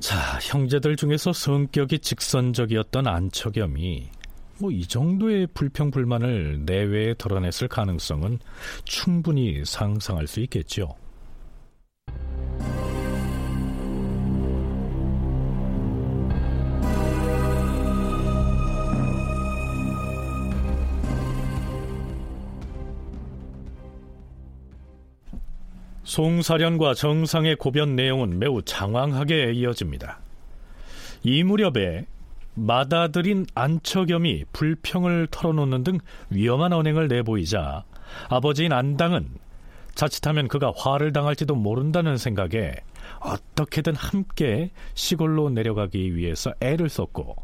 자, 0.00 0.38
형제들 0.42 0.96
중에서 0.96 1.32
성격이 1.32 1.98
직선적이었던 1.98 3.06
안척염이 3.06 4.10
뭐 4.60 4.70
이 4.70 4.86
정도의 4.86 5.46
불평 5.54 5.90
불만을 5.90 6.64
내외에 6.64 7.14
드러냈을 7.14 7.68
가능성은 7.68 8.38
충분히 8.84 9.64
상상할 9.64 10.26
수 10.26 10.40
있겠죠. 10.40 10.94
송사련과 26.10 26.94
정상의 26.94 27.54
고변 27.54 27.94
내용은 27.94 28.40
매우 28.40 28.62
장황하게 28.62 29.52
이어집니다. 29.52 30.18
이 31.22 31.44
무렵에 31.44 32.04
맏아들인 32.54 33.46
안척염이 33.54 34.46
불평을 34.52 35.28
털어놓는 35.30 35.84
등 35.84 35.98
위험한 36.30 36.72
언행을 36.72 37.06
내보이자 37.06 37.84
아버지인 38.28 38.72
안당은 38.72 39.28
자칫하면 39.94 40.48
그가 40.48 40.72
화를 40.76 41.12
당할지도 41.12 41.54
모른다는 41.54 42.16
생각에 42.16 42.72
어떻게든 43.20 43.94
함께 43.94 44.72
시골로 44.94 45.50
내려가기 45.50 46.16
위해서 46.16 46.52
애를 46.58 46.88
썼고 46.88 47.36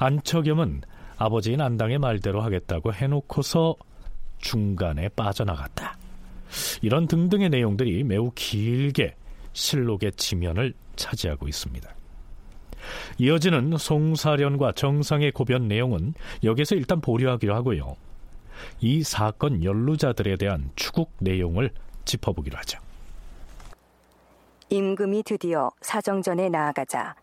안척염은 0.00 0.82
아버지인 1.18 1.60
안당의 1.60 1.98
말대로 1.98 2.40
하겠다고 2.40 2.94
해놓고서 2.94 3.76
중간에 4.38 5.08
빠져나갔다. 5.10 6.07
이런 6.82 7.06
등등의 7.06 7.50
내용들이 7.50 8.04
매우 8.04 8.30
길게 8.34 9.14
실록의 9.52 10.12
지면을 10.12 10.74
차지하고 10.96 11.48
있습니다. 11.48 11.94
이어지는 13.18 13.76
송사련과 13.76 14.72
정상의 14.72 15.32
고변 15.32 15.68
내용은 15.68 16.14
여기서 16.44 16.74
일단 16.76 17.00
보류하기로 17.00 17.54
하고요. 17.54 17.96
이 18.80 19.02
사건 19.02 19.62
연루자들에 19.62 20.36
대한 20.36 20.70
추국 20.76 21.12
내용을 21.18 21.70
짚어보기로 22.04 22.56
하죠. 22.58 22.78
임금이 24.70 25.22
드디어 25.24 25.70
사정전에 25.80 26.48
나아가자 26.48 27.14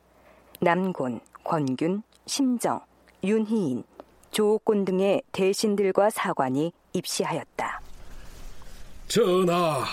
남곤, 0.61 1.19
권균, 1.43 2.01
심정, 2.26 2.82
윤희인, 3.23 3.84
조옥곤 4.32 4.86
등의 4.86 5.21
대신들과 5.32 6.09
사관이 6.09 6.71
입시하였다. 6.93 7.84
전하, 9.08 9.86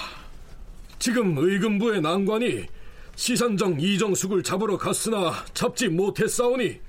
지금 0.99 1.37
의금부의 1.37 2.01
난관이 2.01 2.67
시산정 3.15 3.79
이정숙을 3.79 4.43
잡으러 4.43 4.79
갔으나 4.79 5.33
잡지 5.53 5.89
못했사오니 5.89 6.81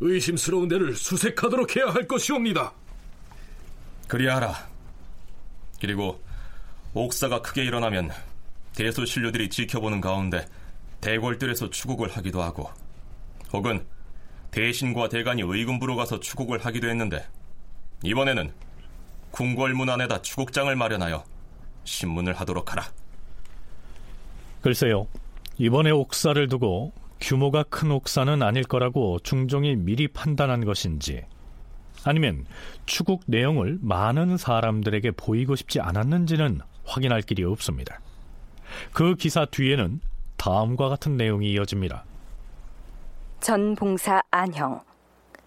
의심스러운 0.00 0.68
데를 0.68 0.94
수색하도록 0.94 1.76
해야 1.76 1.86
할 1.86 2.06
것이옵니다. 2.06 2.72
그리하라. 4.08 4.54
그리고 5.80 6.20
옥사가 6.94 7.42
크게 7.42 7.64
일어나면 7.64 8.10
대소신료들이 8.74 9.48
지켜보는 9.50 10.00
가운데 10.00 10.46
대궐들에서 11.00 11.70
추국을 11.70 12.08
하기도 12.08 12.42
하고 12.42 12.70
혹은 13.52 13.86
대신과 14.50 15.08
대간이 15.08 15.42
의금부로 15.42 15.96
가서 15.96 16.20
추국을 16.20 16.64
하기도 16.64 16.88
했는데 16.88 17.26
이번에는 18.02 18.52
궁궐문 19.30 19.88
안에다 19.88 20.22
추국장을 20.22 20.74
마련하여 20.74 21.24
신문을 21.86 22.34
하도록 22.34 22.70
하라. 22.70 22.84
글쎄요. 24.60 25.06
이번에 25.56 25.90
옥사를 25.90 26.46
두고 26.48 26.92
규모가 27.20 27.62
큰 27.64 27.90
옥사는 27.90 28.42
아닐 28.42 28.64
거라고 28.64 29.18
중종이 29.20 29.74
미리 29.74 30.06
판단한 30.08 30.64
것인지 30.64 31.24
아니면 32.04 32.44
추국 32.84 33.22
내용을 33.26 33.78
많은 33.80 34.36
사람들에게 34.36 35.12
보이고 35.12 35.56
싶지 35.56 35.80
않았는지는 35.80 36.60
확인할 36.84 37.22
길이 37.22 37.42
없습니다. 37.42 38.00
그 38.92 39.14
기사 39.14 39.44
뒤에는 39.46 40.00
다음과 40.36 40.88
같은 40.88 41.16
내용이 41.16 41.52
이어집니다. 41.52 42.04
전 43.40 43.74
봉사 43.74 44.22
안형, 44.30 44.82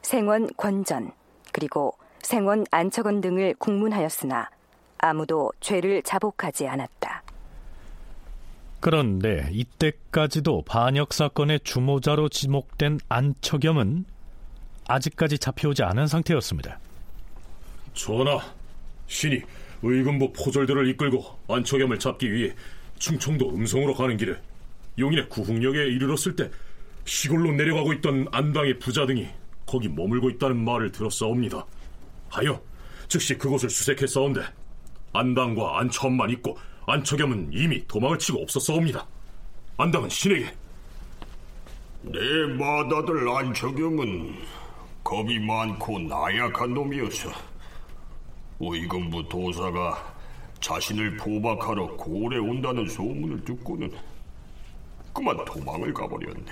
생원 0.01 0.49
권전, 0.57 1.11
그리고 1.51 1.93
생원 2.21 2.65
안처건 2.71 3.21
등을 3.21 3.55
국문하였으나 3.59 4.49
아무도 4.99 5.51
죄를 5.59 6.03
자복하지 6.03 6.67
않았다. 6.67 7.23
그런데 8.79 9.49
이때까지도 9.51 10.63
반역 10.65 11.13
사건의 11.13 11.59
주모자로 11.63 12.29
지목된 12.29 12.99
안척염은 13.09 14.05
아직까지 14.87 15.37
잡혀오지 15.37 15.83
않은 15.83 16.07
상태였습니다. 16.07 16.79
전하, 17.93 18.39
신이 19.07 19.41
의금부 19.81 20.31
포졸들을 20.33 20.87
이끌고 20.89 21.25
안척염을 21.47 21.99
잡기 21.99 22.31
위해 22.31 22.53
충청도 22.97 23.49
음성으로 23.49 23.93
가는 23.93 24.15
길에 24.17 24.35
용인의 24.97 25.29
구흥역에 25.29 25.87
이르렀을 25.87 26.35
때 26.35 26.49
시골로 27.05 27.53
내려가고 27.53 27.93
있던 27.93 28.27
안당의 28.31 28.79
부자 28.79 29.05
등이 29.05 29.27
거기 29.65 29.87
머물고 29.87 30.29
있다는 30.31 30.57
말을 30.63 30.91
들었사옵니다. 30.91 31.65
하여 32.29 32.61
즉시 33.07 33.37
그곳을 33.37 33.69
수색했사온데 33.69 34.41
안당과 35.13 35.79
안처엄만 35.79 36.29
있고 36.31 36.57
안척염은 36.85 37.49
이미 37.51 37.85
도망을 37.87 38.17
치고 38.19 38.41
없었사옵니다. 38.41 39.05
안당은 39.77 40.09
신에게 40.09 40.53
내 42.01 42.19
맏아들 42.57 43.29
안척염은 43.29 44.35
겁이 45.03 45.39
많고 45.39 45.99
나약한 45.99 46.73
놈이어서 46.73 47.29
의금부 48.59 49.27
도사가 49.29 50.15
자신을 50.59 51.17
포박하러 51.17 51.87
고래 51.95 52.37
온다는 52.37 52.87
소문을 52.87 53.43
듣고는 53.45 53.91
그만 55.13 55.43
도망을 55.45 55.93
가버렸네. 55.93 56.51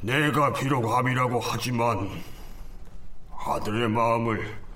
내가 0.00 0.52
비록 0.52 0.86
아비라고 0.86 1.40
하지만 1.40 2.08
아들의 3.34 3.88
마음을 3.88 4.67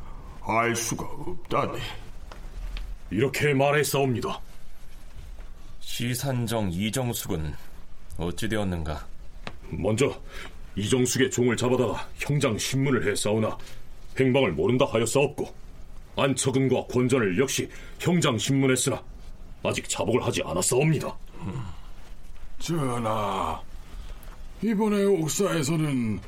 알 0.44 0.74
수가 0.74 1.04
없다네. 1.04 1.78
이렇게 3.10 3.54
말했사옵니다. 3.54 4.40
시산정 5.80 6.70
이정숙은 6.72 7.54
어찌 8.18 8.48
되었는가? 8.48 9.06
먼저 9.70 10.18
이정숙의 10.76 11.30
종을 11.30 11.56
잡아다가 11.56 12.08
형장 12.18 12.56
신문을 12.56 13.08
했사오나 13.10 13.56
행방을 14.18 14.52
모른다 14.52 14.86
하였사옵고 14.90 15.54
안척은과 16.16 16.86
권전을 16.86 17.38
역시 17.38 17.68
형장 17.98 18.36
신문했으나 18.36 19.02
아직 19.62 19.88
자복을 19.88 20.24
하지 20.24 20.42
않았사옵니다. 20.44 21.16
전하, 22.58 23.60
이번에 24.62 25.04
옥사에서는 25.04 26.20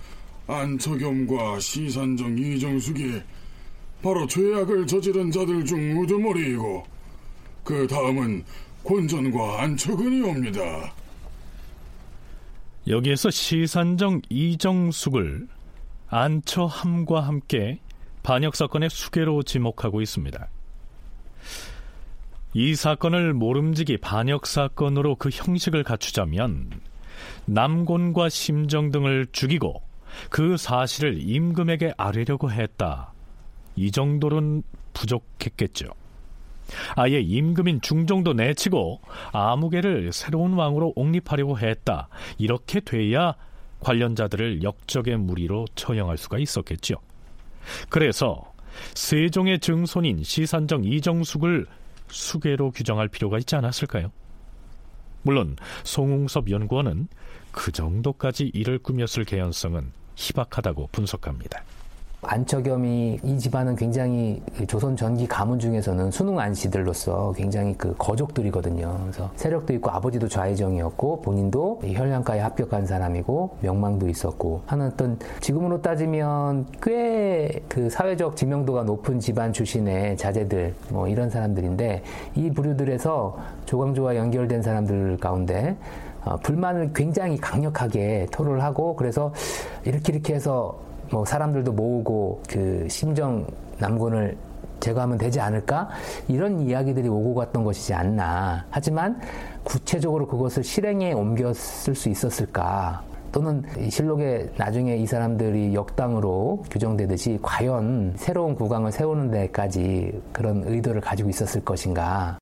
안척염과 0.47 1.61
시산정 1.61 2.39
이정숙이 2.39 3.23
바로 4.05 4.27
죄악을 4.27 4.87
저지른 4.87 5.31
자들 5.31 5.65
중 5.65 5.99
우두머리이고 5.99 6.85
그 7.65 7.87
다음은 7.87 8.45
권전과 8.85 9.63
안척은이옵니다. 9.63 10.93
여기에서 12.87 13.31
시산정 13.31 14.21
이정숙을 14.29 15.49
안처함과 16.09 17.21
함께 17.23 17.81
반역 18.23 18.57
사건의 18.57 18.91
수괴로 18.91 19.43
지목하고 19.43 20.03
있습니다. 20.03 20.49
이 22.53 22.75
사건을 22.75 23.33
모름지기 23.33 23.97
반역 23.97 24.47
사건으로 24.47 25.17
그 25.17 25.31
형식을 25.33 25.83
갖추자면 25.83 26.69
남곤과 27.47 28.29
심정 28.29 28.91
등을 28.91 29.29
죽이고 29.33 29.81
그 30.29 30.59
사실을 30.59 31.23
임금에게 31.23 31.95
아뢰려고 31.97 32.53
했다. 32.53 33.14
이 33.77 33.91
정도는 33.91 34.63
부족했겠죠. 34.93 35.87
아예 36.97 37.21
임금인 37.21 37.81
중종도 37.81 38.33
내치고 38.33 39.01
아무개를 39.33 40.13
새로운 40.13 40.55
왕으로 40.55 40.93
옹립하려고 40.97 41.59
했다. 41.59 42.09
이렇게 42.39 42.81
돼야 42.81 43.35
관련자들을 43.81 44.63
역적의 44.63 45.19
무리로 45.19 45.67
처형할 45.75 46.17
수가 46.17 46.39
있었겠죠. 46.39 46.97
그래서 47.89 48.53
세종의 48.95 49.61
증손인 49.61 50.23
시산정 50.23 50.85
이정숙을 50.85 51.67
수괴로 52.09 52.71
규정할 52.71 53.09
필요가 53.09 53.39
있지 53.39 53.57
않았을까요? 53.57 54.11
물론 55.23 55.57
송웅섭 55.85 56.51
연구원은 56.51 57.09
그 57.51 57.73
정도까지 57.73 58.51
일을 58.53 58.79
꾸몄을 58.79 59.25
개연성은 59.27 59.93
희박하다고 60.17 60.89
분석합니다. 60.93 61.63
안처겸이 62.27 63.21
이 63.23 63.39
집안은 63.39 63.77
굉장히 63.77 64.43
조선 64.67 64.97
전기 64.97 65.27
가문 65.27 65.59
중에서는 65.59 66.11
순웅 66.11 66.39
안씨들로서 66.39 67.33
굉장히 67.37 67.75
그 67.77 67.95
거족들이거든요. 67.99 68.99
그래서 69.03 69.31
세력도 69.37 69.73
있고 69.75 69.91
아버지도 69.91 70.29
좌의정이었고 70.29 71.21
본인도 71.23 71.81
혈량과에 71.85 72.41
합격한 72.41 72.87
사람이고 72.87 73.59
명망도 73.61 74.09
있었고 74.09 74.63
하는 74.67 74.87
어떤 74.87 75.19
지금으로 75.41 75.83
따지면 75.83 76.67
꽤 76.83 77.45
그 77.69 77.91
사회적 77.91 78.37
지명도가 78.37 78.85
높은 78.85 79.19
집안 79.21 79.53
출신의 79.53 80.17
자제들 80.17 80.75
뭐 80.91 81.09
이런 81.09 81.31
사람들인데 81.31 82.03
이 82.35 82.51
부류들에서 82.51 83.37
조광조와 83.67 84.17
연결된 84.17 84.63
사람들 84.63 85.17
가운데 85.19 85.77
어, 86.25 86.37
불만을 86.39 86.93
굉장히 86.95 87.37
강력하게 87.37 88.29
토로를 88.31 88.63
하고 88.63 88.97
그래서 88.97 89.33
이렇게 89.85 90.13
이렇게 90.13 90.35
해서 90.35 90.79
뭐 91.11 91.25
사람들도 91.25 91.73
모으고 91.73 92.43
그 92.49 92.87
심정 92.89 93.47
남군을 93.79 94.37
제거하면 94.81 95.19
되지 95.19 95.41
않을까? 95.41 95.89
이런 96.29 96.61
이야기들이 96.61 97.09
오고 97.09 97.35
갔던 97.35 97.65
것이지 97.65 97.95
않나. 97.95 98.65
하지만 98.71 99.19
구체적으로 99.63 100.27
그것을 100.27 100.63
실행에 100.63 101.13
옮겼을 101.13 101.95
수 101.95 102.09
있었을까? 102.09 103.03
또는 103.33 103.65
실록에 103.91 104.49
나중에 104.57 104.97
이 104.97 105.07
사람들이 105.07 105.75
역당으로 105.75 106.65
규정되듯이 106.71 107.39
과연 107.43 108.15
새로운 108.17 108.55
국왕을 108.55 108.93
세우는 108.93 109.33
데까지 109.33 110.23
그런 110.33 110.63
의도를 110.65 111.01
가지고 111.01 111.31
있었을 111.31 111.65
것인가? 111.65 112.39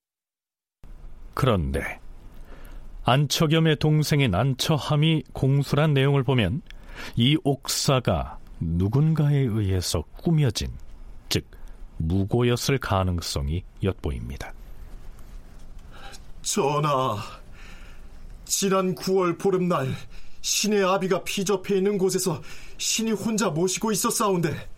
그런데 1.33 1.81
안처겸의 3.05 3.77
동생인 3.77 4.35
안처함이 4.35 5.23
공수란 5.33 5.95
내용을 5.95 6.21
보면 6.21 6.61
이 7.15 7.37
옥사가 7.43 8.37
누군가에 8.65 9.37
의해서 9.37 10.03
꾸며진, 10.21 10.71
즉 11.29 11.45
무고였을 11.97 12.77
가능성이 12.77 13.63
엿보입니다. 13.83 14.53
전하, 16.41 17.17
지난 18.45 18.95
9월 18.95 19.39
보름날 19.39 19.93
신의 20.41 20.83
아비가 20.83 21.23
피접해 21.23 21.77
있는 21.77 21.97
곳에서 21.97 22.41
신이 22.77 23.11
혼자 23.11 23.49
모시고 23.49 23.91
있었사온데 23.91 24.69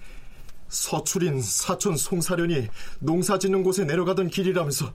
서출인 0.70 1.42
사촌 1.42 1.98
송사련이 1.98 2.68
농사 3.00 3.40
짓는 3.40 3.64
곳에 3.64 3.84
내려가던 3.84 4.30
길이라면서 4.30 4.94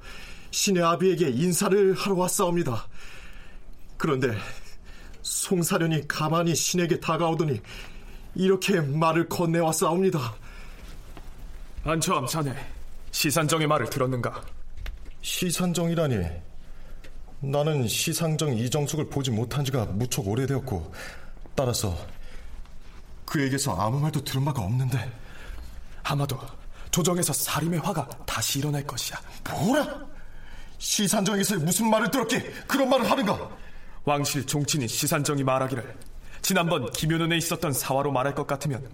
신의 0.53 0.83
아비에게 0.83 1.31
인사를 1.31 1.95
하러 1.95 2.17
왔사옵니다. 2.17 2.87
그런데 3.97 4.37
송사련이 5.23 6.07
가만히 6.07 6.55
신에게 6.55 7.01
다가오더니 7.01 7.61
이렇게 8.35 8.81
말을 8.81 9.29
건네왔사옵니다. 9.29 10.35
안처함 11.85 12.27
자네, 12.27 12.55
시산정의 13.11 13.67
말을 13.67 13.89
들었는가? 13.91 14.43
시산정이라니 15.23 16.25
나는 17.41 17.89
시상정 17.89 18.55
이정숙을 18.57 19.09
보지 19.09 19.31
못한 19.31 19.65
지가 19.65 19.87
무척 19.87 20.27
오래되었고 20.29 20.93
따라서 21.55 21.97
그에게서 23.25 23.75
아무 23.77 23.99
말도 24.01 24.23
들은 24.25 24.45
바가 24.45 24.63
없는데 24.63 25.11
아마도 26.03 26.39
조정에서 26.91 27.33
살인의 27.33 27.81
화가 27.81 28.09
다시 28.27 28.59
일어날 28.59 28.87
것이야 28.87 29.19
뭐라? 29.51 30.07
시산정에서 30.79 31.57
무슨 31.59 31.89
말을 31.91 32.11
들었기에 32.11 32.41
그런 32.67 32.89
말을 32.89 33.11
하는가? 33.11 33.51
왕실 34.05 34.47
종친인 34.47 34.89
시산정이 34.89 35.45
말하기를 35.45 36.10
지난번 36.43 36.91
김효년에 36.91 37.37
있었던 37.37 37.73
사화로 37.73 38.13
말할 38.13 38.35
것 38.35 38.47
같으면 38.47 38.89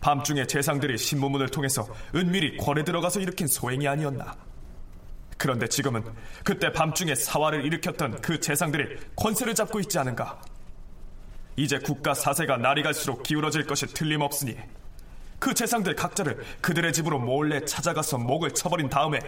밤중에 0.00 0.46
재상들이 0.46 0.98
신무문을 0.98 1.48
통해서 1.48 1.88
은밀히 2.14 2.56
권에 2.58 2.84
들어가서 2.84 3.20
일으킨 3.20 3.46
소행이 3.46 3.86
아니었나. 3.88 4.36
그런데 5.38 5.66
지금은 5.66 6.04
그때 6.44 6.72
밤중에 6.72 7.14
사화를 7.14 7.64
일으켰던 7.64 8.20
그 8.20 8.40
재상들이 8.40 8.98
권세를 9.16 9.54
잡고 9.54 9.80
있지 9.80 9.98
않은가. 9.98 10.40
이제 11.56 11.78
국가 11.78 12.14
사세가 12.14 12.58
날이 12.58 12.82
갈수록 12.82 13.22
기울어질 13.22 13.66
것이 13.66 13.86
틀림없으니 13.86 14.56
그 15.38 15.54
재상들 15.54 15.94
각자를 15.96 16.42
그들의 16.60 16.92
집으로 16.92 17.18
몰래 17.18 17.64
찾아가서 17.64 18.18
목을 18.18 18.52
쳐버린 18.52 18.88
다음에 18.88 19.20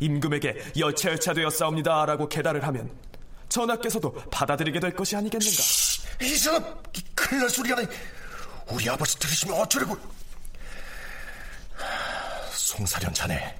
임금에게 0.00 0.72
여차여차되었사옵니다라고 0.78 2.28
계달을 2.28 2.64
하면 2.64 2.90
전하께서도 3.48 4.12
받아들이게 4.30 4.80
될 4.80 4.94
것이 4.94 5.16
아니겠는가? 5.16 5.62
이 6.20 6.28
사람 6.36 6.64
큰일 7.14 7.40
날 7.40 7.50
소리가 7.50 7.76
네 7.76 7.86
우리 8.70 8.88
아버지 8.88 9.18
들으시면 9.18 9.60
어쩌려고? 9.60 9.96
송사련 12.52 13.12
자네 13.14 13.54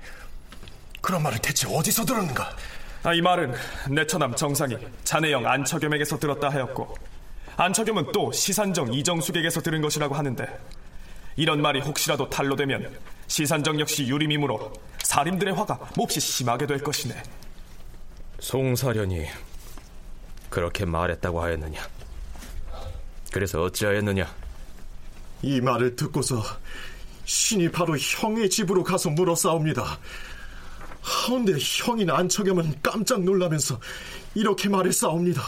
그런 1.00 1.22
말을 1.22 1.38
대체 1.38 1.68
어디서 1.68 2.04
들었는가? 2.04 2.56
아, 3.02 3.14
이 3.14 3.20
말은 3.20 3.54
내 3.90 4.04
처남 4.06 4.34
정상이 4.34 4.76
자네 5.04 5.32
형 5.32 5.46
안처겸에게서 5.46 6.18
들었다 6.18 6.48
하였고 6.48 6.96
안처겸은 7.56 8.12
또 8.12 8.32
시산정 8.32 8.92
이정숙에게서 8.92 9.60
들은 9.60 9.80
것이라고 9.80 10.14
하는데 10.14 10.46
이런 11.36 11.62
말이 11.62 11.80
혹시라도 11.80 12.28
탄로되면 12.28 12.98
시산정 13.28 13.78
역시 13.80 14.06
유림이므로 14.08 14.72
살인들의 15.02 15.54
화가 15.54 15.78
몹시 15.96 16.18
심하게 16.20 16.66
될 16.66 16.82
것이네. 16.82 17.22
송사련이 18.40 19.26
그렇게 20.50 20.84
말했다고 20.84 21.42
하였느냐? 21.42 21.80
그래서 23.32 23.62
어찌하였느냐? 23.62 24.26
이 25.42 25.60
말을 25.60 25.96
듣고서 25.96 26.42
신이 27.24 27.70
바로 27.70 27.96
형의 27.98 28.48
집으로 28.48 28.82
가서 28.82 29.10
물어싸웁니다. 29.10 29.98
하운데 31.02 31.52
형인 31.60 32.10
안처겸은 32.10 32.82
깜짝 32.82 33.22
놀라면서 33.22 33.78
이렇게 34.34 34.68
말했사옵니다. 34.68 35.42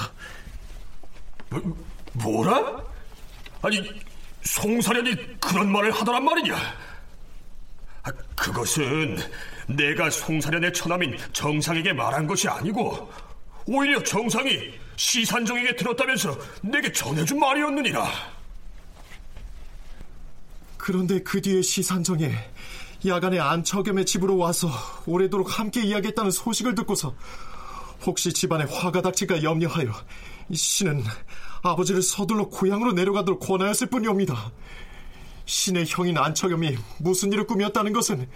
뭐, 1.50 1.76
뭐라? 2.12 2.82
아니 3.62 3.82
송사련이 4.42 5.40
그런 5.40 5.70
말을 5.70 5.90
하더란 5.90 6.24
말이냐? 6.24 6.56
아, 8.04 8.12
그것은 8.36 9.18
내가 9.66 10.08
송사련의 10.10 10.72
처남인 10.72 11.18
정상에게 11.32 11.92
말한 11.92 12.26
것이 12.26 12.48
아니고 12.48 13.10
오히려 13.66 14.02
정상이 14.02 14.72
시산정에게 14.98 15.76
들었다면서 15.76 16.36
내게 16.62 16.92
전해준 16.92 17.38
말이었느니라. 17.38 18.04
그런데 20.76 21.22
그 21.22 21.40
뒤에 21.40 21.62
시산정에 21.62 22.32
야간에 23.06 23.38
안처겸의 23.38 24.04
집으로 24.04 24.36
와서 24.36 24.68
오래도록 25.06 25.56
함께 25.58 25.82
이야기했다는 25.84 26.32
소식을 26.32 26.74
듣고서 26.74 27.14
혹시 28.04 28.32
집안에 28.32 28.64
화가 28.64 29.02
닥칠까 29.02 29.44
염려하여 29.44 29.92
신은 30.52 31.04
아버지를 31.62 32.02
서둘러 32.02 32.48
고향으로 32.48 32.92
내려가도록 32.92 33.40
권하였을 33.40 33.88
뿐이옵니다. 33.88 34.50
신의 35.44 35.86
형인 35.86 36.18
안처겸이 36.18 36.76
무슨 36.98 37.32
일을 37.32 37.46
꾸몄다는 37.46 37.92
것은 37.92 38.28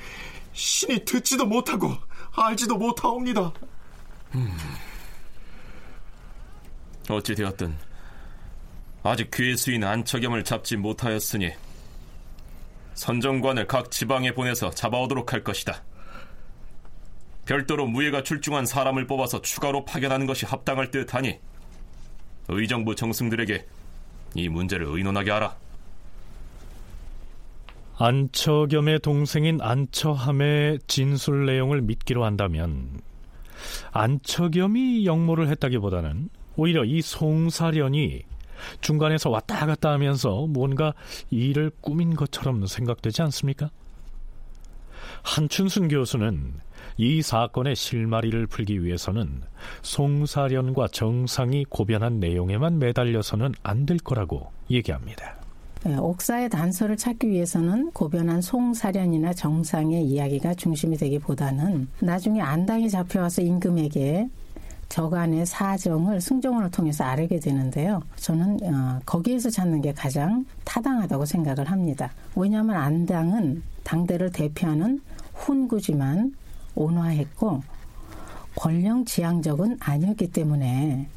신이 0.52 1.04
듣지도 1.04 1.44
못하고 1.44 1.96
알지도 2.36 2.76
못하옵니다. 2.76 3.52
음. 4.36 4.56
어찌 7.10 7.34
되었든 7.34 7.76
아직 9.02 9.30
괴수인 9.30 9.84
안처겸을 9.84 10.44
잡지 10.44 10.76
못하였으니 10.76 11.52
선정관을 12.94 13.66
각 13.66 13.90
지방에 13.90 14.32
보내서 14.32 14.70
잡아오도록 14.70 15.32
할 15.32 15.42
것이다. 15.42 15.82
별도로 17.46 17.86
무예가 17.86 18.22
출중한 18.22 18.66
사람을 18.66 19.06
뽑아서 19.06 19.40
추가로 19.42 19.84
파견하는 19.84 20.26
것이 20.26 20.46
합당할 20.46 20.90
듯하니 20.90 21.40
의정부 22.48 22.94
정승들에게 22.94 23.66
이 24.34 24.48
문제를 24.48 24.86
의논하게 24.88 25.30
하라. 25.32 25.56
안처겸의 27.98 29.00
동생인 29.00 29.60
안처함의 29.60 30.80
진술 30.86 31.46
내용을 31.46 31.82
믿기로 31.82 32.24
한다면 32.24 33.00
안처겸이 33.92 35.06
역모를 35.06 35.48
했다기보다는 35.48 36.30
오히려 36.56 36.84
이 36.84 37.00
송사련이 37.02 38.22
중간에서 38.80 39.30
왔다 39.30 39.66
갔다 39.66 39.90
하면서 39.90 40.46
뭔가 40.46 40.94
일을 41.30 41.70
꾸민 41.80 42.14
것처럼 42.14 42.66
생각되지 42.66 43.22
않습니까? 43.22 43.70
한춘순 45.22 45.88
교수는 45.88 46.54
이 46.96 47.22
사건의 47.22 47.74
실마리를 47.76 48.46
풀기 48.46 48.84
위해서는 48.84 49.42
송사련과 49.82 50.88
정상이 50.88 51.64
고변한 51.68 52.20
내용에만 52.20 52.78
매달려서는 52.78 53.52
안 53.62 53.86
될 53.86 53.98
거라고 53.98 54.50
얘기합니다. 54.70 55.36
네, 55.84 55.96
옥사의 55.96 56.48
단서를 56.50 56.96
찾기 56.96 57.28
위해서는 57.28 57.90
고변한 57.90 58.40
송사련이나 58.40 59.32
정상의 59.32 60.04
이야기가 60.04 60.54
중심이 60.54 60.96
되기보다는 60.96 61.88
나중에 62.00 62.40
안당이 62.40 62.88
잡혀와서 62.88 63.42
임금에게 63.42 64.28
저간의 64.92 65.46
사정을 65.46 66.20
승정원을 66.20 66.70
통해서 66.70 67.02
알게 67.04 67.40
되는데요. 67.40 68.02
저는 68.16 68.58
어, 68.62 69.00
거기에서 69.06 69.48
찾는 69.48 69.80
게 69.80 69.90
가장 69.94 70.44
타당하다고 70.64 71.24
생각을 71.24 71.70
합니다. 71.70 72.12
왜냐하면 72.36 72.76
안당은 72.76 73.62
당대를 73.84 74.32
대표하는 74.32 75.00
훈구지만 75.32 76.34
온화했고 76.74 77.62
권령지향적은 78.54 79.78
아니었기 79.80 80.30
때문에 80.30 81.08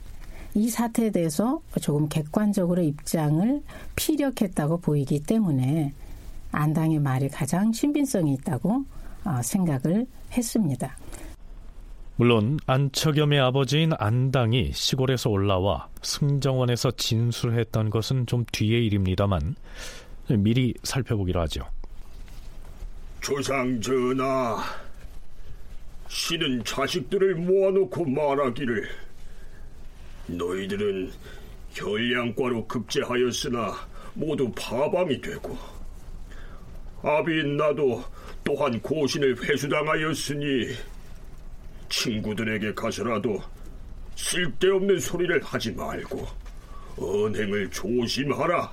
이 0.54 0.70
사태에 0.70 1.10
대해서 1.10 1.60
조금 1.82 2.08
객관적으로 2.08 2.82
입장을 2.82 3.62
피력했다고 3.98 4.78
보이기 4.78 5.24
때문에 5.24 5.92
안당의 6.54 7.00
말이 7.00 7.28
가장 7.28 7.74
신빙성이 7.74 8.36
있다고 8.36 8.86
어, 9.26 9.42
생각을 9.44 10.08
했습니다. 10.32 10.96
물론 12.18 12.58
안척염의 12.66 13.40
아버지인 13.42 13.92
안당이 14.00 14.72
시골에서 14.72 15.30
올라와 15.30 15.90
승정원에서 16.02 16.92
진술했던 16.92 17.90
것은 17.90 18.26
좀 18.26 18.46
뒤의 18.54 18.86
일입니다만 18.86 19.56
미리 20.30 20.74
살펴보기로 20.84 21.42
하죠. 21.42 21.68
조상 23.20 23.82
전하, 23.82 24.64
신은 26.08 26.64
자식들을 26.64 27.36
모아놓고 27.36 28.06
말하기를 28.06 28.88
너희들은 30.28 31.12
혈량과로 31.74 32.66
급제하였으나 32.68 33.74
모두 34.14 34.50
파방이 34.58 35.20
되고 35.20 35.58
아비인 37.04 37.58
나도 37.58 38.04
또한 38.46 38.80
고신을 38.80 39.36
회수당하였으니 39.44 40.95
친구들에게 41.90 42.74
가서라도 42.74 43.42
쓸데없는 44.16 45.00
소리를 45.00 45.42
하지 45.44 45.72
말고 45.72 46.28
언행을 46.98 47.70
조심하라. 47.72 48.72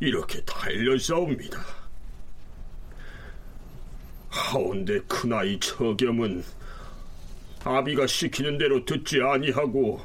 이렇게 0.00 0.40
달려싸웁니다. 0.42 1.64
하운데 4.28 4.98
큰아이 5.08 5.58
처겸은 5.60 6.44
아비가 7.64 8.06
시키는 8.06 8.58
대로 8.58 8.84
듣지 8.84 9.22
아니하고 9.22 10.00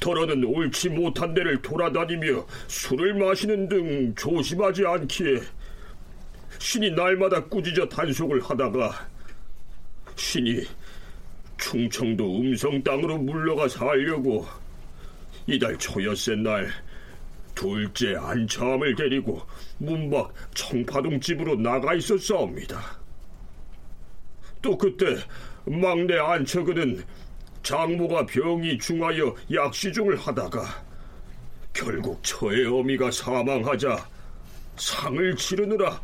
더러는 0.00 0.44
옳지 0.44 0.88
못한 0.90 1.32
데를 1.32 1.60
돌아다니며 1.62 2.46
술을 2.66 3.14
마시는 3.14 3.68
등 3.68 4.14
조심하지 4.16 4.84
않기에 4.84 5.40
신이 6.58 6.90
날마다 6.90 7.44
꾸짖어 7.44 7.88
단속을 7.88 8.42
하다가 8.42 9.13
신이 10.16 10.64
충청도 11.58 12.40
음성 12.40 12.82
땅으로 12.82 13.18
물러가 13.18 13.68
살려고 13.68 14.46
이달 15.46 15.76
초여새 15.78 16.36
날 16.36 16.68
둘째 17.54 18.16
안차함을 18.16 18.94
데리고 18.96 19.42
문밖 19.78 20.32
청파동 20.54 21.20
집으로 21.20 21.56
나가 21.56 21.94
있었사옵니다. 21.94 22.98
또 24.60 24.76
그때 24.76 25.16
막내 25.66 26.18
안처근은 26.18 27.04
장모가 27.62 28.26
병이 28.26 28.78
중하여 28.78 29.34
약시중을 29.52 30.16
하다가 30.16 30.84
결국 31.72 32.22
처의 32.22 32.66
어미가 32.66 33.10
사망하자 33.10 34.08
상을 34.76 35.36
치르느라 35.36 36.00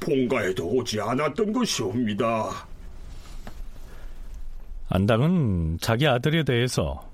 본가에도 0.00 0.66
오지 0.68 1.00
않았던 1.00 1.52
것이옵니다. 1.52 2.66
안당은 4.88 5.78
자기 5.80 6.06
아들에 6.06 6.44
대해서 6.44 7.08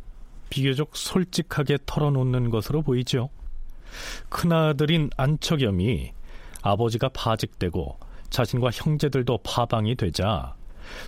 비교적 0.51 0.95
솔직하게 0.95 1.79
털어놓는 1.87 2.51
것으로 2.51 2.83
보이죠. 2.83 3.31
큰아들인 4.29 5.11
안척염이 5.17 6.13
아버지가 6.63 7.09
파직되고 7.11 7.99
자신과 8.31 8.71
형제들도 8.73 9.39
파방이 9.39 9.95
되자 9.95 10.55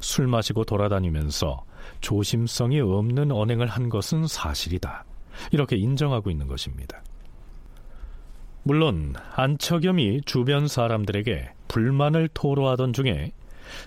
술 0.00 0.26
마시고 0.26 0.64
돌아다니면서 0.64 1.64
조심성이 2.00 2.80
없는 2.80 3.32
언행을 3.32 3.66
한 3.66 3.88
것은 3.88 4.26
사실이다. 4.26 5.04
이렇게 5.50 5.76
인정하고 5.76 6.30
있는 6.30 6.46
것입니다. 6.46 7.02
물론 8.62 9.14
안척염이 9.34 10.22
주변 10.24 10.68
사람들에게 10.68 11.50
불만을 11.68 12.28
토로하던 12.32 12.94
중에 12.94 13.32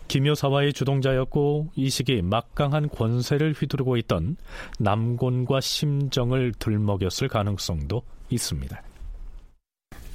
김효사와의 0.07 0.73
주동자였고 0.73 1.67
이 1.75 1.89
시기 1.89 2.21
막강한 2.21 2.89
권세를 2.89 3.53
휘두르고 3.53 3.97
있던 3.97 4.37
남곤과 4.79 5.61
심정을 5.61 6.53
들먹였을 6.59 7.27
가능성도 7.27 8.01
있습니다. 8.29 8.81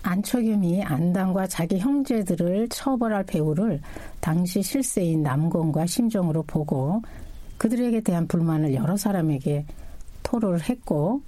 안초겸이 0.03 0.83
안당과 0.83 1.47
자기 1.47 1.79
형제들을 1.79 2.69
처벌할 2.69 3.25
배우를 3.25 3.81
당시 4.21 4.63
실세인 4.63 5.23
남곤과 5.23 5.87
심정으로 5.87 6.43
보고 6.43 7.03
그들에게 7.59 8.01
대한 8.01 8.27
불만을 8.27 8.75
여러 8.75 8.97
사람에게 8.97 9.65
토로를 10.25 10.63
했고 10.69 11.23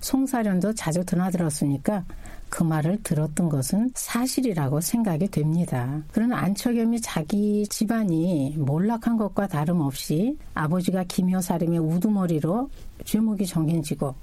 송사련도 0.00 0.74
자주 0.74 1.04
드나들었으니까 1.04 2.04
그 2.48 2.62
말을 2.62 3.02
들었던 3.02 3.48
것은 3.48 3.90
사실이라고 3.94 4.80
생각이 4.80 5.28
됩니다. 5.28 6.02
그러나 6.12 6.38
안처겸이 6.38 7.00
자기 7.00 7.66
집안이 7.68 8.56
몰락한 8.58 9.16
것과 9.16 9.46
다름없이 9.46 10.36
아버지가 10.54 11.04
김효사림의 11.04 11.78
우두머리로 11.78 12.70
죄목이 13.04 13.46
정해지고 13.46 14.14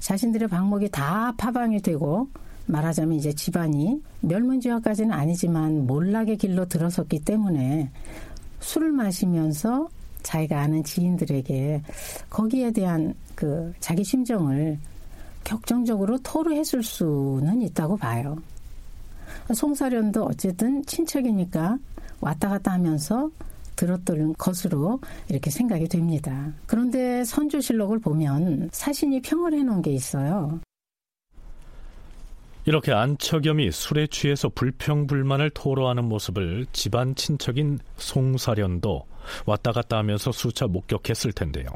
자신들의 0.00 0.48
방목이 0.48 0.90
다 0.90 1.32
파방이 1.36 1.80
되고 1.80 2.28
말하자면 2.66 3.16
이제 3.16 3.32
집안이 3.32 4.02
멸문지화까지는 4.20 5.12
아니지만 5.12 5.86
몰락의 5.86 6.36
길로 6.36 6.66
들어섰기 6.66 7.20
때문에 7.20 7.90
술을 8.60 8.92
마시면서 8.92 9.88
자기가 10.22 10.60
아는 10.60 10.84
지인들에게 10.84 11.82
거기에 12.28 12.72
대한 12.72 13.14
그 13.34 13.72
자기 13.80 14.04
심정을 14.04 14.78
격정적으로 15.48 16.18
토로했을 16.18 16.82
수는 16.82 17.62
있다고 17.62 17.96
봐요. 17.96 18.36
송사련도 19.54 20.24
어쨌든 20.24 20.84
친척이니까 20.84 21.78
왔다 22.20 22.50
갔다 22.50 22.72
하면서 22.72 23.30
들었던 23.74 24.34
것으로 24.34 25.00
이렇게 25.30 25.50
생각이 25.50 25.88
됩니다. 25.88 26.52
그런데 26.66 27.24
선조실록을 27.24 27.98
보면 27.98 28.68
사신이 28.72 29.22
평을 29.22 29.54
해놓은 29.54 29.80
게 29.80 29.90
있어요. 29.92 30.60
이렇게 32.66 32.92
안척염이 32.92 33.70
술에 33.70 34.06
취해서 34.08 34.50
불평불만을 34.50 35.48
토로하는 35.50 36.04
모습을 36.04 36.66
집안 36.72 37.14
친척인 37.14 37.78
송사련도 37.96 39.06
왔다 39.46 39.72
갔다 39.72 39.96
하면서 39.96 40.30
수차 40.30 40.66
목격했을 40.66 41.32
텐데요. 41.32 41.68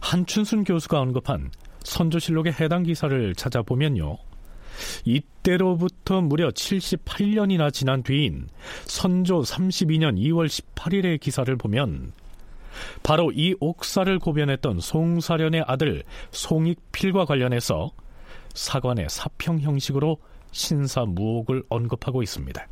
한춘순 0.00 0.64
교수가 0.64 0.98
언급한 0.98 1.50
선조실록의 1.84 2.54
해당 2.54 2.82
기사를 2.82 3.34
찾아보면요. 3.34 4.18
이때로부터 5.04 6.20
무려 6.20 6.48
78년이나 6.48 7.72
지난 7.72 8.02
뒤인 8.02 8.48
선조 8.84 9.40
32년 9.40 10.16
2월 10.18 10.46
18일의 10.46 11.20
기사를 11.20 11.54
보면 11.56 12.12
바로 13.02 13.30
이 13.32 13.54
옥사를 13.60 14.18
고변했던 14.18 14.80
송사련의 14.80 15.64
아들 15.66 16.02
송익필과 16.30 17.26
관련해서 17.26 17.90
사관의 18.54 19.06
사평 19.10 19.60
형식으로 19.60 20.18
신사무옥을 20.52 21.64
언급하고 21.68 22.22
있습니다. 22.22 22.66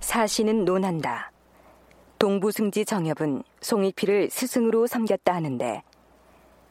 사신은 0.00 0.64
논한다. 0.64 1.30
동부승지 2.18 2.84
정엽은 2.84 3.42
송익필을 3.60 4.30
스승으로 4.30 4.86
섬겼다 4.86 5.34
하는데 5.34 5.82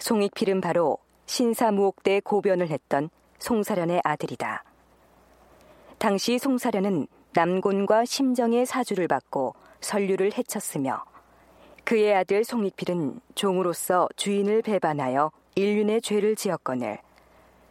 송익필은 0.03 0.59
바로 0.59 0.97
신사무옥대 1.27 2.19
고변을 2.25 2.67
했던 2.67 3.09
송사련의 3.39 4.01
아들이다. 4.03 4.65
당시 5.97 6.37
송사련은 6.37 7.07
남곤과 7.31 8.03
심정의 8.03 8.65
사주를 8.65 9.07
받고 9.07 9.55
선류를 9.79 10.33
해쳤으며 10.37 11.05
그의 11.85 12.13
아들 12.15 12.43
송익필은 12.43 13.21
종으로서 13.33 14.09
주인을 14.17 14.61
배반하여 14.61 15.31
인륜의 15.55 16.01
죄를 16.01 16.35
지었거늘 16.35 16.97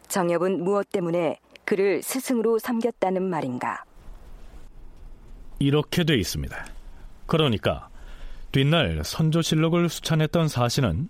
정엽은 0.09 0.65
무엇 0.65 0.89
때문에 0.91 1.39
그를 1.67 2.03
스승으로 2.03 2.59
섬겼다는 2.59 3.23
말인가? 3.25 3.85
이렇게 5.59 6.03
돼 6.05 6.17
있습니다. 6.17 6.67
그러니까 7.27 7.91
뒷날 8.53 9.05
선조실록을 9.05 9.91
수찬했던 9.91 10.49
사신은 10.49 11.09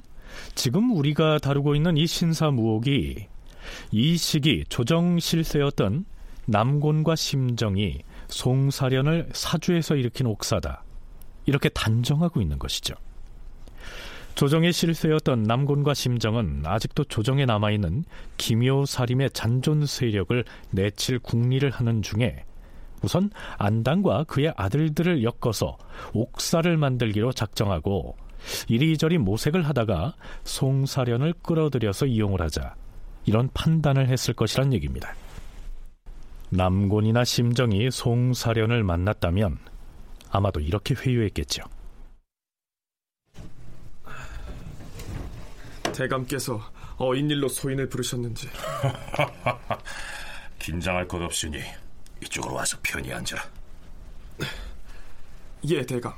지금 0.55 0.97
우리가 0.97 1.39
다루고 1.39 1.75
있는 1.75 1.97
이 1.97 2.07
신사무옥이 2.07 3.27
이 3.91 4.17
시기 4.17 4.65
조정 4.69 5.19
실세였던 5.19 6.05
남곤과 6.47 7.17
심정이 7.17 8.01
송사련을 8.29 9.31
사주에서 9.33 9.97
일으킨 9.97 10.27
옥사다. 10.27 10.85
이렇게 11.47 11.69
단정하고 11.69 12.41
있는 12.41 12.59
것이죠. 12.59 12.95
조정의 14.35 14.73
실세였던 14.73 15.43
남곤과 15.43 15.95
심정은 15.95 16.63
아직도 16.65 17.05
조정에 17.05 17.45
남아있는 17.45 18.05
기묘사림의 18.39 19.31
잔존 19.33 19.85
세력을 19.85 20.45
내칠 20.71 21.19
국리를 21.19 21.69
하는 21.71 22.03
중에 22.03 22.45
우선 23.03 23.31
안당과 23.59 24.25
그의 24.25 24.55
아들들을 24.57 25.23
엮어서 25.25 25.77
옥사를 26.15 26.75
만들기로 26.77 27.33
작정하고 27.33 28.17
이리저리 28.69 29.19
모색을 29.19 29.67
하다가 29.67 30.15
송사련을 30.45 31.35
끌어들여서 31.43 32.07
이용을 32.07 32.41
하자 32.41 32.75
이런 33.25 33.49
판단을 33.55 34.09
했을 34.09 34.35
것이란 34.35 34.73
얘기입니다. 34.73 35.15
남곤이나 36.51 37.25
심정이 37.25 37.91
송사련을 37.91 38.83
만났다면 38.85 39.59
아마도 40.31 40.61
이렇게 40.61 40.95
회유했겠죠. 40.95 41.63
대감께서 45.95 46.61
어인 46.97 47.31
일로 47.31 47.49
소인을 47.49 47.89
부르셨는지 47.89 48.49
긴장할 50.59 51.07
것 51.07 51.21
없으니 51.23 51.59
이쪽으로 52.23 52.55
와서 52.55 52.79
편히 52.83 53.13
앉아라. 53.13 53.43
예, 55.65 55.85
대감. 55.85 56.13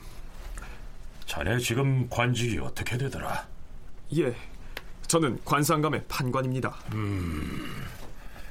자네 1.26 1.58
지금 1.58 2.08
관직이 2.08 2.58
어떻게 2.58 2.96
되더라? 2.98 3.46
예, 4.16 4.34
저는 5.06 5.38
관상감의 5.44 6.04
판관입니다. 6.08 6.74
음, 6.92 7.84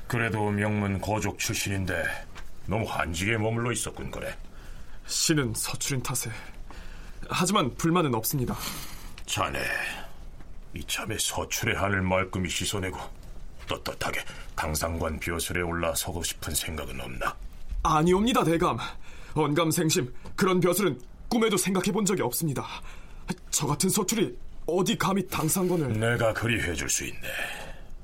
그래도 0.08 0.50
명문 0.52 1.00
거족 1.00 1.40
출신인데 1.40 2.04
너무 2.66 2.86
한직에 2.90 3.38
머물러 3.38 3.72
있었군 3.72 4.12
그래. 4.12 4.36
신은 5.06 5.54
서출인 5.56 6.02
탓에 6.02 6.32
하지만 7.30 7.74
불만은 7.76 8.14
없습니다. 8.16 8.56
자네 9.26 9.60
이참에 10.76 11.18
서출의 11.20 11.76
하늘 11.76 12.02
말끔히 12.02 12.50
씻어내고 12.50 12.98
떳떳하게 13.68 14.22
당상관 14.56 15.20
벼슬에 15.20 15.62
올라서고 15.62 16.24
싶은 16.24 16.54
생각은 16.54 17.00
없나? 17.00 17.36
아니옵니다, 17.84 18.44
대감. 18.44 18.78
언감생심 19.34 20.14
그런 20.36 20.60
벼슬은 20.60 21.00
꿈에도 21.34 21.58
생각해 21.58 21.92
본 21.92 22.06
적이 22.06 22.22
없습니다. 22.22 22.64
저 23.50 23.66
같은 23.66 23.90
서출이 23.90 24.38
어디 24.68 24.96
감히 24.96 25.28
당상관을... 25.28 26.00
내가 26.00 26.32
그리 26.32 26.62
해줄 26.62 26.88
수 26.88 27.06
있네. 27.06 27.28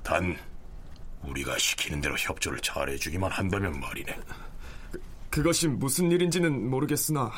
단 0.02 0.36
우리가 1.22 1.56
시키는 1.60 2.02
대로 2.02 2.16
협조를 2.18 2.60
잘해주기만 2.62 3.30
한다면 3.30 3.80
말이네. 3.80 4.18
그, 4.92 5.02
그것이 5.30 5.68
무슨 5.68 6.12
일인지는 6.12 6.72
모르겠으나 6.72 7.32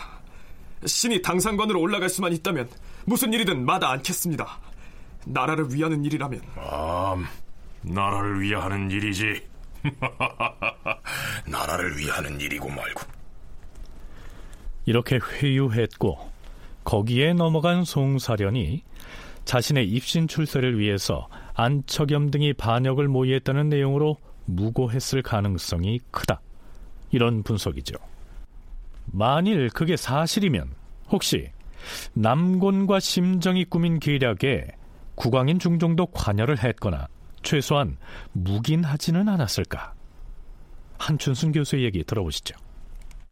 신이 0.85 1.21
당상관으로 1.21 1.81
올라갈 1.81 2.07
수만 2.07 2.31
있다면 2.31 2.69
무슨 3.03 3.33
일이든 3.33 3.65
마다 3.65 3.89
않겠습니다. 3.89 4.59
나라를 5.25 5.73
위하는 5.73 6.05
일이라면. 6.05 6.41
아, 6.55 7.21
나라를 7.81 8.39
위하는 8.39 8.89
일이지. 8.89 9.45
나라를 11.45 11.97
위하는 11.97 12.39
일이고 12.39 12.69
말고. 12.69 13.20
이렇게 14.85 15.17
회유했고 15.17 16.17
거기에 16.83 17.33
넘어간 17.33 17.83
송사련이 17.83 18.83
자신의 19.45 19.89
입신 19.89 20.27
출세를 20.27 20.79
위해서 20.79 21.27
안척염 21.53 22.31
등이 22.31 22.53
반역을 22.53 23.07
모의했다는 23.07 23.69
내용으로 23.69 24.17
무고했을 24.45 25.21
가능성이 25.21 25.99
크다. 26.11 26.41
이런 27.11 27.43
분석이죠. 27.43 27.95
만일 29.05 29.69
그게 29.69 29.97
사실이면 29.97 30.69
혹시 31.09 31.49
남곤과 32.13 32.99
심정이 32.99 33.65
꾸민 33.65 33.99
계략에 33.99 34.67
국왕인 35.15 35.59
중종도 35.59 36.07
관여를 36.07 36.63
했거나 36.63 37.07
최소한 37.43 37.97
묵인하지는 38.33 39.27
않았을까? 39.27 39.93
한춘순 40.97 41.51
교수의 41.51 41.83
얘기 41.83 42.03
들어보시죠. 42.03 42.55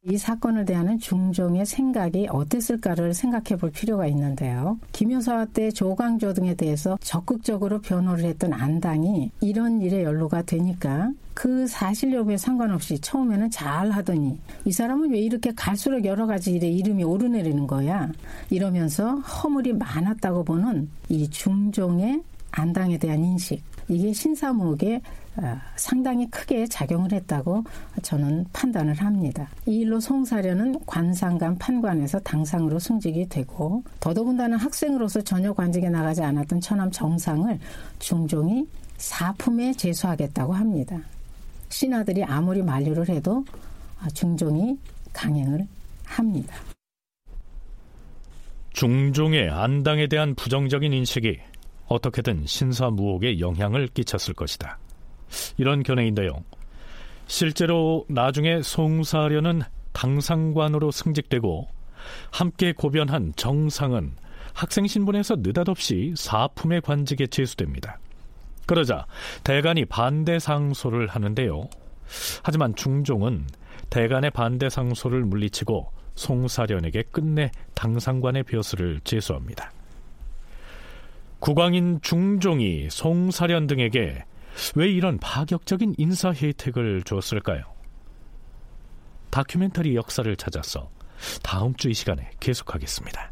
이 0.03 0.17
사건을 0.17 0.63
대하는 0.63 0.97
중종의 0.97 1.65
생각이 1.65 2.27
어땠을까를 2.29 3.13
생각해 3.13 3.59
볼 3.59 3.69
필요가 3.69 4.07
있는데요. 4.07 4.79
김효사 4.93 5.47
때 5.53 5.71
조광조 5.71 6.33
등에 6.33 6.55
대해서 6.55 6.97
적극적으로 7.01 7.81
변호를 7.81 8.23
했던 8.23 8.53
안당이 8.53 9.29
이런 9.41 9.81
일에 9.81 10.03
연루가 10.03 10.41
되니까 10.43 11.11
그 11.33 11.67
사실 11.67 12.13
여부에 12.13 12.37
상관없이 12.37 12.97
처음에는 12.99 13.49
잘 13.51 13.91
하더니 13.91 14.39
이 14.63 14.71
사람은 14.71 15.11
왜 15.11 15.19
이렇게 15.19 15.51
갈수록 15.53 16.05
여러 16.05 16.25
가지 16.25 16.53
일에 16.53 16.69
이름이 16.69 17.03
오르내리는 17.03 17.67
거야? 17.67 18.09
이러면서 18.49 19.15
허물이 19.15 19.73
많았다고 19.73 20.45
보는 20.45 20.89
이 21.09 21.29
중종의 21.29 22.23
안당에 22.51 22.97
대한 22.97 23.21
인식 23.23 23.61
이게 23.89 24.13
신사무옥에 24.13 24.95
어, 24.97 25.28
상당히 25.75 26.29
크게 26.29 26.67
작용을 26.67 27.11
했다고 27.11 27.63
저는 28.01 28.45
판단을 28.53 28.93
합니다. 28.95 29.49
이 29.65 29.79
일로 29.79 29.99
송사련은 29.99 30.85
관상관 30.85 31.57
판관에서 31.57 32.19
당상으로 32.19 32.79
승직이 32.79 33.27
되고 33.27 33.83
더더군다나 33.99 34.57
학생으로서 34.57 35.21
전혀 35.21 35.53
관직에 35.53 35.89
나가지 35.89 36.21
않았던 36.23 36.61
처남 36.61 36.91
정상을 36.91 37.59
중종이 37.99 38.67
사품에 38.97 39.73
제수하겠다고 39.73 40.53
합니다. 40.53 40.99
신하들이 41.69 42.23
아무리 42.23 42.61
만류를 42.61 43.09
해도 43.09 43.45
중종이 44.13 44.77
강행을 45.13 45.67
합니다. 46.05 46.55
중종의 48.73 49.49
안당에 49.49 50.07
대한 50.07 50.35
부정적인 50.35 50.93
인식이 50.93 51.37
어떻게든 51.87 52.45
신사무옥에 52.45 53.39
영향을 53.39 53.87
끼쳤을 53.87 54.33
것이다. 54.33 54.77
이런 55.57 55.83
견해인데요. 55.83 56.43
실제로 57.27 58.05
나중에 58.09 58.61
송사련은 58.61 59.61
당상관으로 59.93 60.91
승직되고 60.91 61.67
함께 62.31 62.73
고변한 62.73 63.33
정상은 63.35 64.13
학생 64.53 64.87
신분에서 64.87 65.37
느닷없이 65.37 66.13
사품의 66.17 66.81
관직에 66.81 67.27
제수됩니다. 67.27 67.99
그러자 68.65 69.05
대간이 69.43 69.85
반대 69.85 70.39
상소를 70.39 71.07
하는데요. 71.07 71.69
하지만 72.43 72.75
중종은 72.75 73.47
대간의 73.89 74.31
반대 74.31 74.69
상소를 74.69 75.23
물리치고 75.25 75.91
송사련에게 76.15 77.03
끝내 77.11 77.51
당상관의 77.73 78.43
벼슬을 78.43 78.99
제수합니다. 79.03 79.71
국왕인 81.39 81.99
중종이 82.01 82.89
송사련 82.89 83.67
등에게 83.67 84.25
왜 84.75 84.87
이런 84.89 85.17
파격적인 85.19 85.95
인사 85.97 86.31
혜택을 86.31 87.03
줬을까요? 87.03 87.63
다큐멘터리 89.29 89.95
역사를 89.95 90.35
찾아서 90.35 90.89
다음 91.43 91.73
주 91.75 91.89
이 91.89 91.93
시간에 91.93 92.29
계속하겠습니다. 92.39 93.31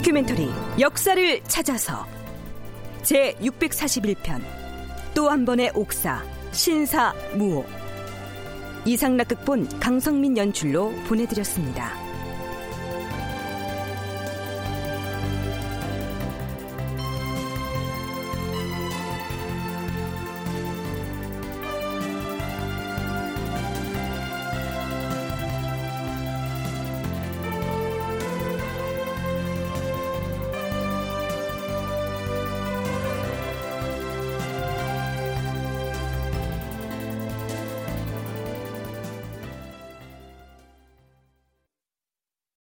다큐멘터리 0.00 0.48
역사를 0.78 1.42
찾아서 1.44 2.06
제 3.02 3.34
641편 3.34 4.40
또 5.14 5.28
한 5.28 5.44
번의 5.44 5.72
옥사 5.74 6.24
신사 6.52 7.12
무호 7.34 7.66
이상락극본 8.86 9.78
강성민 9.78 10.38
연출로 10.38 10.90
보내드렸습니다. 11.06 11.99